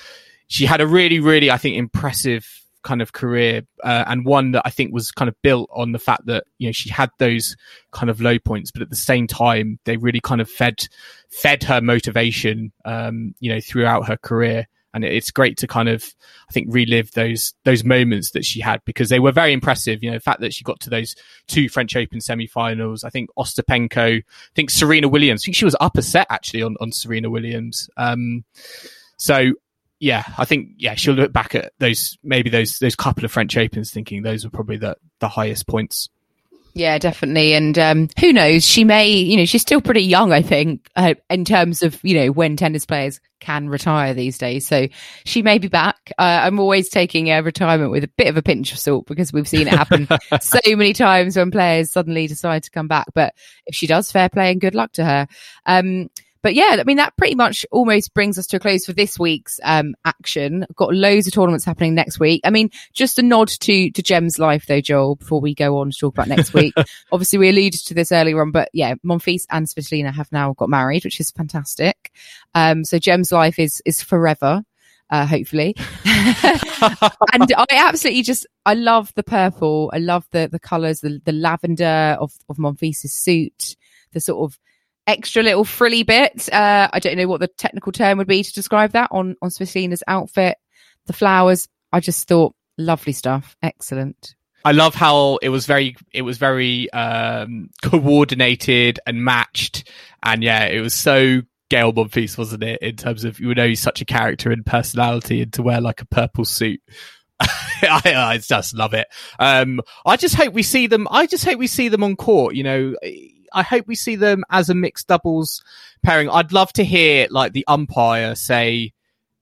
[0.49, 4.62] She had a really really i think impressive kind of career, uh, and one that
[4.64, 7.57] I think was kind of built on the fact that you know she had those
[7.93, 10.87] kind of low points, but at the same time they really kind of fed
[11.31, 16.05] fed her motivation, um, you know, throughout her career and it's great to kind of
[16.49, 20.03] I think relive those those moments that she had because they were very impressive.
[20.03, 21.14] You know, the fact that she got to those
[21.47, 23.05] two French Open semi-finals.
[23.05, 24.24] I think Ostapenko, I
[24.55, 25.43] think Serena Williams.
[25.43, 27.89] I think she was up a set actually on on Serena Williams.
[27.97, 28.45] Um,
[29.16, 29.53] so
[30.01, 33.57] yeah, I think yeah she'll look back at those maybe those those couple of French
[33.57, 36.09] Opens thinking those were probably the the highest points.
[36.73, 37.55] Yeah, definitely.
[37.55, 38.65] And um, who knows?
[38.65, 42.15] She may, you know, she's still pretty young, I think, uh, in terms of, you
[42.15, 44.69] know, when tennis players can retire these days.
[44.69, 44.87] So
[45.25, 46.13] she may be back.
[46.17, 49.33] Uh, I'm always taking a retirement with a bit of a pinch of salt because
[49.33, 50.07] we've seen it happen
[50.41, 53.07] so many times when players suddenly decide to come back.
[53.15, 53.35] But
[53.67, 55.27] if she does, fair play and good luck to her.
[55.67, 56.09] Um,
[56.43, 59.18] but yeah, I mean, that pretty much almost brings us to a close for this
[59.18, 60.66] week's um, action.
[60.74, 62.41] got loads of tournaments happening next week.
[62.45, 65.91] I mean, just a nod to, to GEMS Life though, Joel, before we go on
[65.91, 66.74] to talk about next week.
[67.12, 70.70] Obviously, we alluded to this earlier on, but yeah, Monfils and Svitolina have now got
[70.70, 72.12] married, which is fantastic.
[72.55, 74.62] Um, so GEMS Life is, is forever.
[75.11, 75.74] Uh, hopefully.
[76.05, 79.91] and I absolutely just, I love the purple.
[79.93, 83.76] I love the, the colors, the, the lavender of, of Monfils' suit,
[84.12, 84.61] the sort of
[85.11, 86.53] extra little frilly bit.
[86.53, 89.51] Uh, I don't know what the technical term would be to describe that on, on
[89.51, 90.57] Svitolina's outfit.
[91.07, 93.57] The flowers, I just thought lovely stuff.
[93.63, 94.35] Excellent.
[94.65, 99.89] I love how it was very, it was very, um, coordinated and matched.
[100.23, 102.83] And yeah, it was so Gael Monfils, wasn't it?
[102.83, 106.03] In terms of, you know, he's such a character and personality and to wear like
[106.03, 106.83] a purple suit.
[107.41, 109.09] I, I, just love it.
[109.39, 111.09] Um, I just hope we see them.
[111.11, 112.55] I just hope we see them on court.
[112.55, 112.95] You know,
[113.53, 115.63] I hope we see them as a mixed doubles
[116.03, 116.29] pairing.
[116.29, 118.93] I'd love to hear like the umpire say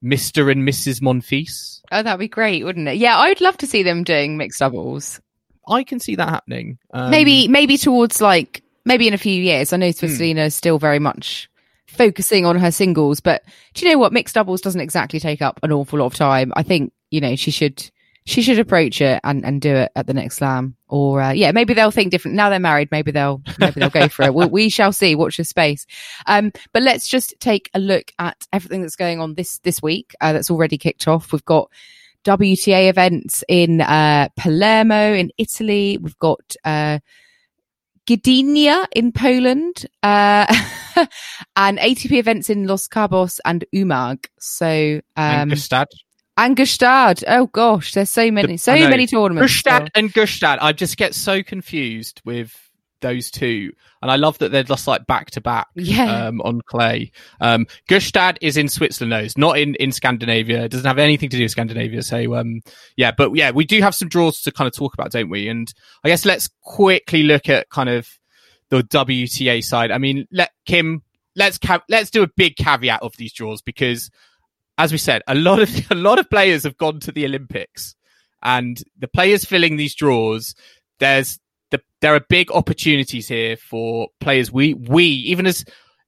[0.03, 0.51] Mr.
[0.51, 1.01] and Mrs.
[1.01, 1.81] Monfils.
[1.91, 2.97] Oh, that'd be great, wouldn't it?
[2.97, 5.19] Yeah, I'd love to see them doing mixed doubles.
[5.67, 6.77] I can see that happening.
[6.93, 9.73] Um, maybe, maybe towards like, maybe in a few years.
[9.73, 10.05] I know hmm.
[10.05, 11.49] is still very much
[11.87, 13.43] focusing on her singles, but
[13.73, 14.13] do you know what?
[14.13, 16.53] Mixed doubles doesn't exactly take up an awful lot of time.
[16.55, 17.89] I think, you know, she should
[18.25, 20.75] she should approach it and, and do it at the next slam.
[20.87, 22.35] Or uh, yeah, maybe they'll think different.
[22.35, 24.33] Now they're married, maybe they'll maybe they'll go for it.
[24.33, 25.15] we, we shall see.
[25.15, 25.85] Watch the space.
[26.25, 30.13] Um, but let's just take a look at everything that's going on this this week.
[30.21, 31.31] Uh, that's already kicked off.
[31.31, 31.71] We've got
[32.25, 35.97] WTA events in uh, Palermo in Italy.
[35.97, 36.99] We've got uh,
[38.09, 40.45] Gdynia in Poland, uh,
[41.55, 44.25] and ATP events in Los Cabos and Umag.
[44.39, 45.51] So, um, and
[46.45, 47.23] and Gstaad.
[47.27, 49.61] Oh gosh, there's so many, so many tournaments.
[49.61, 50.57] Gstaad and Gstaad.
[50.61, 52.55] I just get so confused with
[53.01, 55.67] those two, and I love that they're just like back to back.
[55.75, 56.27] Yeah.
[56.27, 57.11] Um, on clay.
[57.41, 59.25] Um, Gstaad is in Switzerland, though.
[59.25, 60.63] It's not in in Scandinavia.
[60.63, 62.01] It doesn't have anything to do with Scandinavia.
[62.03, 62.61] So, um,
[62.95, 65.49] yeah, but yeah, we do have some draws to kind of talk about, don't we?
[65.49, 65.71] And
[66.03, 68.07] I guess let's quickly look at kind of
[68.69, 69.91] the WTA side.
[69.91, 71.03] I mean, let Kim.
[71.35, 74.09] Let's ca- let's do a big caveat of these draws because
[74.79, 77.95] as we said, a lot of a lot of players have gone to the Olympics,
[78.41, 80.55] and the players filling these draws.
[80.99, 81.37] There's
[81.69, 84.51] the, there are big opportunities here for players.
[84.51, 85.63] We we even as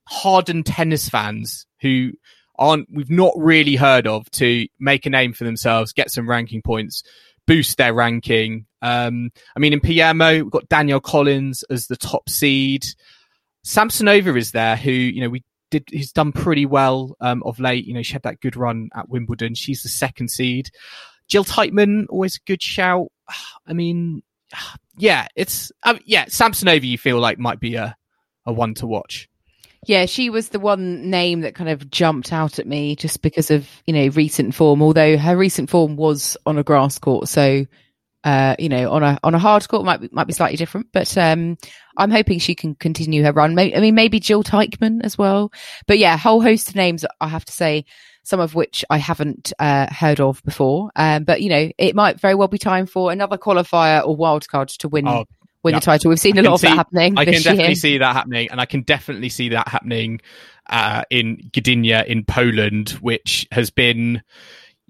[0.08, 2.12] hardened tennis fans who
[2.58, 6.62] aren't we've not really heard of to make a name for themselves, get some ranking
[6.62, 7.04] points,
[7.46, 8.66] boost their ranking.
[8.82, 12.86] Um, I mean, in Palermo, we've got Danielle Collins as the top seed.
[13.66, 17.86] Samsonova is there, who you know we did he's done pretty well um, of late.
[17.86, 19.56] You know, she had that good run at Wimbledon.
[19.56, 20.70] She's the second seed.
[21.28, 23.08] Jill Teichmann, always a good shout.
[23.68, 24.22] I mean,
[24.98, 26.84] yeah, it's um, yeah, Samsonova.
[26.84, 27.96] You feel like might be a
[28.46, 29.28] a one to watch.
[29.88, 33.50] Yeah, she was the one name that kind of jumped out at me just because
[33.50, 34.82] of you know recent form.
[34.84, 37.66] Although her recent form was on a grass court, so
[38.24, 40.88] uh, you know, on a on a hard court might be, might be slightly different,
[40.92, 41.58] but um,
[41.98, 43.58] I'm hoping she can continue her run.
[43.58, 45.52] I mean, maybe Jill Teichmann as well.
[45.88, 47.04] But yeah, whole host of names.
[47.20, 47.86] I have to say,
[48.24, 50.92] some of which I haven't uh, heard of before.
[50.96, 54.78] Um, but you know, it might very well be time for another qualifier or wildcard
[54.78, 55.08] to win.
[55.08, 55.26] Oh,
[55.64, 55.80] win yeah.
[55.80, 56.10] the title.
[56.10, 57.18] We've seen a lot of that happening.
[57.18, 57.76] I can definitely year.
[57.76, 60.22] see that happening, and I can definitely see that happening
[60.68, 64.22] uh, in Gdynia in Poland, which has been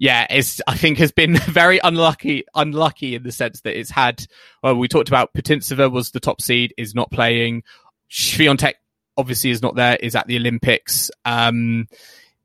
[0.02, 4.26] yeah, is I think has been very unlucky, unlucky in the sense that it's had.
[4.60, 7.62] Well, we talked about Putintseva was the top seed, is not playing.
[8.10, 8.72] Swiatek
[9.16, 11.08] obviously is not there, is at the Olympics.
[11.24, 11.86] Um,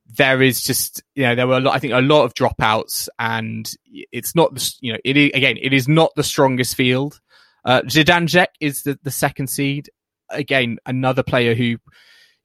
[0.05, 3.09] there is just you know there were a lot, I think a lot of dropouts,
[3.17, 3.67] and
[4.11, 7.19] it's not you know it is, again it is not the strongest field.
[7.65, 9.89] Uh, Zidansek is the, the second seed.
[10.29, 11.77] Again, another player who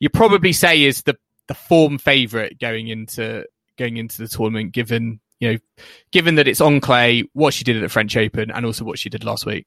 [0.00, 3.44] you probably say is the the form favorite going into
[3.76, 5.58] going into the tournament, given you know,
[6.12, 8.98] given that it's on clay, what she did at the French Open and also what
[8.98, 9.66] she did last week.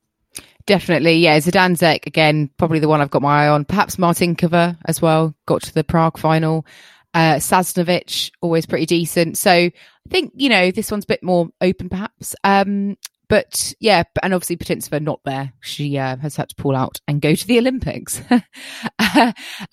[0.65, 1.37] Definitely, yeah.
[1.37, 3.65] Zidansek again, probably the one I've got my eye on.
[3.65, 5.35] Perhaps Martincova as well.
[5.45, 6.65] Got to the Prague final.
[7.13, 9.37] Uh, Sasnovich always pretty decent.
[9.37, 9.71] So I
[10.09, 12.35] think you know this one's a bit more open, perhaps.
[12.43, 12.97] Um,
[13.35, 15.51] but yeah, and obviously Putintseva not there.
[15.59, 18.21] She uh, has had to pull out and go to the Olympics.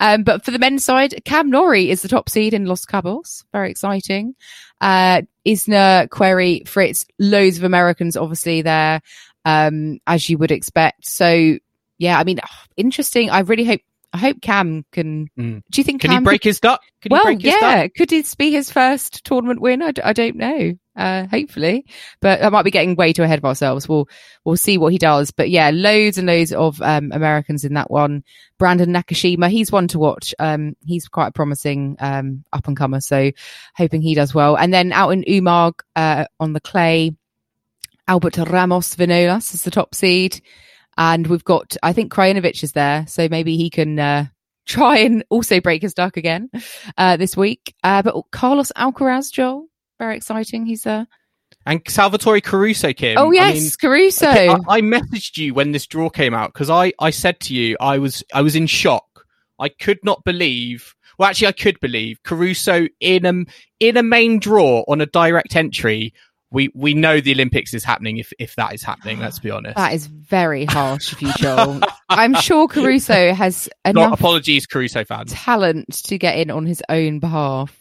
[0.01, 3.45] um, but for the men's side, Cam Norrie is the top seed in Los Cabos.
[3.53, 4.35] Very exciting.
[4.81, 9.01] Uh, Isner, Querrey, Fritz, loads of Americans obviously there,
[9.45, 11.07] um, as you would expect.
[11.07, 11.57] So
[11.99, 12.41] yeah, I mean,
[12.75, 13.29] interesting.
[13.29, 13.79] I really hope
[14.13, 15.27] I hope Cam can.
[15.37, 15.63] Mm.
[15.71, 16.81] Do you think can Cam he break could, his duck?
[17.01, 17.81] Can well, he break his yeah.
[17.83, 17.91] Duck?
[17.97, 19.81] Could this be his first tournament win?
[19.81, 20.73] I, d- I don't know.
[20.95, 21.87] Uh, hopefully,
[22.21, 23.89] but I might be getting way too ahead of ourselves.
[23.89, 24.07] We'll
[24.45, 25.31] we'll see what he does.
[25.31, 28.23] But yeah, loads and loads of um, Americans in that one.
[28.59, 30.35] Brandon Nakashima, he's one to watch.
[30.37, 33.01] Um, he's quite a promising um, up and comer.
[33.01, 33.31] So
[33.75, 34.55] hoping he does well.
[34.55, 37.15] And then out in Umag uh, on the clay,
[38.07, 40.43] Albert Ramos Vinolas is the top seed.
[40.97, 44.25] And we've got, I think Krajinovic is there, so maybe he can uh,
[44.65, 46.49] try and also break his duck again
[46.97, 47.73] uh, this week.
[47.83, 49.67] Uh, but Carlos Alcaraz, Joel,
[49.99, 50.65] very exciting.
[50.65, 51.07] He's there.
[51.65, 53.17] And Salvatore Caruso, Kim.
[53.17, 54.29] Oh yes, I mean, Caruso.
[54.29, 57.55] okay, I, I messaged you when this draw came out because I, I said to
[57.55, 59.25] you I was I was in shock.
[59.59, 60.93] I could not believe.
[61.17, 63.45] Well, actually, I could believe Caruso in a
[63.79, 66.13] in a main draw on a direct entry
[66.53, 69.19] we we know the Olympics is happening if if that is happening.
[69.19, 69.75] Let's be honest.
[69.75, 71.81] That is very harsh of you, Joel.
[72.09, 75.33] I'm sure Caruso has Not enough apologies, Caruso fans.
[75.33, 77.77] talent to get in on his own behalf.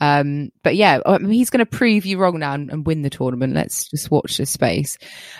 [0.00, 3.02] Um, but yeah, I mean, he's going to prove you wrong now and, and win
[3.02, 3.54] the tournament.
[3.54, 4.98] Let's just watch this space.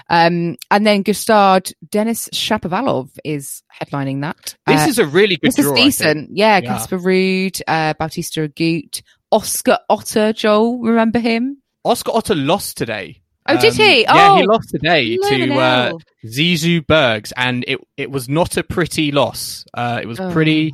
[0.08, 4.54] Um, and then Gstaad Denis Shapovalov is headlining that.
[4.66, 5.74] This Uh, is a really good this draw.
[5.74, 6.30] is decent.
[6.36, 6.68] Yeah, Yeah.
[6.68, 9.02] Casper Ruud, uh, Bautista Agut,
[9.32, 11.61] Oscar Otte, Joel, remember him?
[11.84, 13.18] Oscar Otte lost today.
[13.48, 14.02] Oh, did he?
[14.02, 15.92] Yeah, he Oh, lost today to uh.
[16.24, 19.64] Zizou Bergs, and it it was not a pretty loss.
[19.74, 20.30] Uh, it was Oh.
[20.30, 20.72] pretty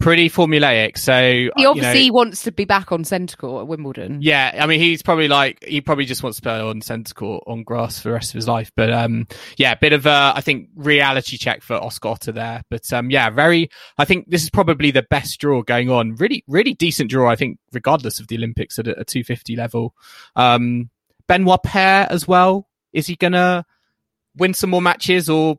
[0.00, 0.96] pretty formulaic.
[0.98, 4.18] So uh, he you know, obviously wants to be back on centre court at Wimbledon.
[4.20, 7.44] Yeah, I mean, he's probably like he probably just wants to play on centre court
[7.46, 8.72] on grass for the rest of his life.
[8.76, 9.26] But um,
[9.56, 12.62] yeah, a bit of a I think reality check for Oscar Otte there.
[12.70, 13.70] But um, yeah, very.
[13.98, 16.14] I think this is probably the best draw going on.
[16.16, 17.30] Really, really decent draw.
[17.30, 19.94] I think regardless of the Olympics at a, a 250 level.
[20.36, 20.90] Um,
[21.26, 22.66] Benoit Paire as well.
[22.92, 23.64] Is he gonna
[24.36, 25.58] win some more matches or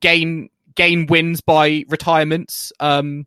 [0.00, 2.72] gain gain wins by retirements?
[2.78, 3.26] Um,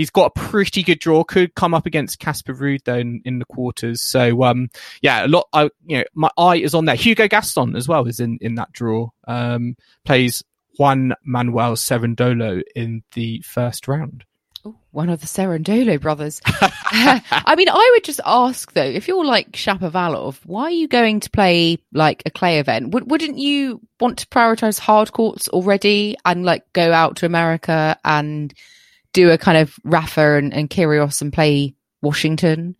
[0.00, 1.22] he's got a pretty good draw.
[1.22, 4.00] Could come up against Casper Ruud though in, in the quarters.
[4.00, 4.70] So um,
[5.02, 5.46] yeah, a lot.
[5.52, 6.94] I you know my eye is on there.
[6.94, 9.10] Hugo Gaston as well is in in that draw.
[9.28, 9.76] Um,
[10.06, 10.42] plays
[10.78, 14.24] Juan Manuel Cerundolo in the first round.
[14.66, 16.40] Ooh, one of the Serendolo brothers.
[16.46, 21.20] I mean, I would just ask though, if you're like Shapovalov, why are you going
[21.20, 22.92] to play like a clay event?
[22.94, 27.98] Would, wouldn't you want to prioritize hard courts already and like go out to America
[28.04, 28.54] and
[29.12, 32.76] do a kind of Rafa and, and Kyrgios and play Washington,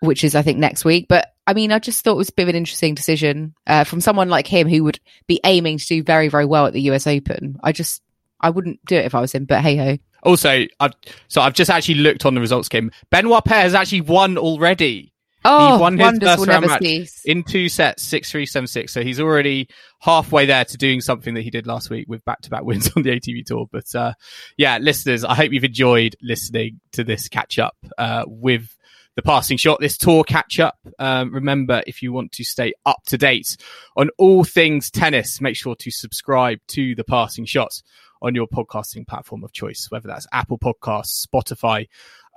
[0.00, 1.06] which is I think next week.
[1.08, 3.84] But I mean, I just thought it was a bit of an interesting decision uh,
[3.84, 6.82] from someone like him who would be aiming to do very, very well at the
[6.90, 7.58] US Open.
[7.62, 8.02] I just,
[8.40, 9.98] I wouldn't do it if I was him, but hey ho.
[10.22, 10.92] Also, I've
[11.28, 12.90] so I've just actually looked on the results Kim.
[13.10, 15.12] Benoit Paire has actually won already.
[15.48, 17.22] Oh, won his first round match cease.
[17.24, 18.92] in two sets, six three seven six.
[18.92, 19.68] So he's already
[20.00, 22.90] halfway there to doing something that he did last week with back to back wins
[22.96, 23.66] on the ATP tour.
[23.70, 24.12] But uh,
[24.56, 28.74] yeah, listeners, I hope you've enjoyed listening to this catch up uh, with
[29.16, 30.78] the passing shot, this tour catch up.
[31.00, 33.56] Um, remember, if you want to stay up to date
[33.96, 37.82] on all things tennis, make sure to subscribe to the passing shots
[38.22, 41.88] on your podcasting platform of choice, whether that's Apple Podcasts, Spotify,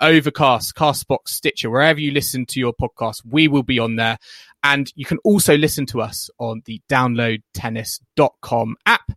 [0.02, 4.18] Overcast, Castbox, Stitcher, wherever you listen to your podcast, we will be on there.
[4.64, 9.12] And you can also listen to us on the downloadtennis.com app.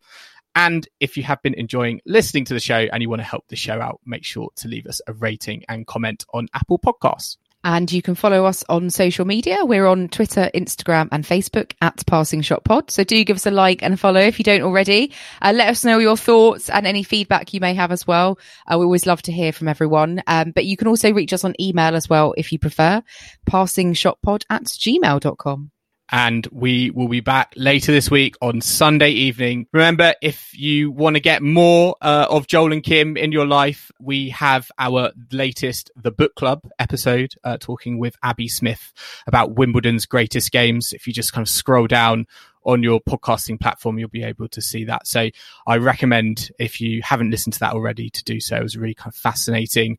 [0.54, 3.48] And if you have been enjoying listening to the show and you want to help
[3.48, 7.38] the show out, make sure to leave us a rating and comment on Apple Podcasts.
[7.64, 9.64] And you can follow us on social media.
[9.64, 12.90] We're on Twitter, Instagram, and Facebook at Passing Shot Pod.
[12.90, 15.12] So do give us a like and a follow if you don't already.
[15.42, 18.38] Uh, let us know your thoughts and any feedback you may have as well.
[18.66, 20.22] Uh, we always love to hear from everyone.
[20.26, 23.02] Um, but you can also reach us on email as well if you prefer.
[23.48, 25.70] Passingshotpod at gmail.com.
[26.10, 29.66] and we will be back later this week on Sunday evening.
[29.72, 33.90] Remember, if you want to get more uh, of Joel and Kim in your life,
[33.98, 38.92] we have our latest The Book Club episode uh, talking with Abby Smith
[39.26, 40.92] about Wimbledon's greatest games.
[40.92, 42.26] If you just kind of scroll down
[42.64, 45.06] on your podcasting platform, you'll be able to see that.
[45.06, 45.28] So
[45.66, 48.56] I recommend if you haven't listened to that already to do so.
[48.56, 49.98] It was really kind of fascinating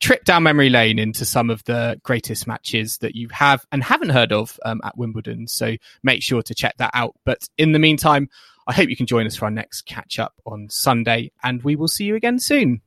[0.00, 4.10] trip down memory lane into some of the greatest matches that you have and haven't
[4.10, 5.46] heard of um, at Wimbledon.
[5.46, 7.14] So make sure to check that out.
[7.24, 8.28] But in the meantime,
[8.66, 11.74] I hope you can join us for our next catch up on Sunday, and we
[11.74, 12.82] will see you again soon.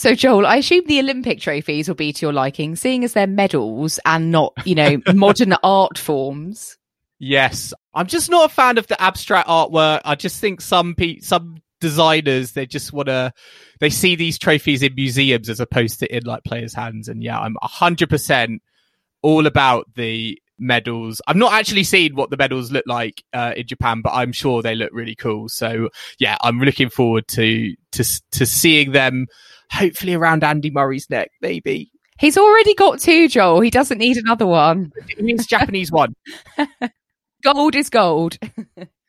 [0.00, 3.26] So, Joel, I assume the Olympic trophies will be to your liking, seeing as they're
[3.26, 6.78] medals and not, you know, modern art forms.
[7.18, 10.00] Yes, I'm just not a fan of the abstract artwork.
[10.06, 13.30] I just think some pe- some designers they just want to
[13.80, 17.06] they see these trophies in museums as opposed to in like players' hands.
[17.06, 18.62] And yeah, I'm hundred percent
[19.20, 21.20] all about the medals.
[21.26, 24.62] I've not actually seen what the medals look like uh, in Japan, but I'm sure
[24.62, 25.50] they look really cool.
[25.50, 29.26] So yeah, I'm looking forward to to to seeing them
[29.70, 31.90] hopefully around Andy Murray's neck, maybe.
[32.18, 33.60] He's already got two, Joel.
[33.60, 34.92] He doesn't need another one.
[35.08, 36.14] It means Japanese one.
[37.42, 38.38] gold is gold.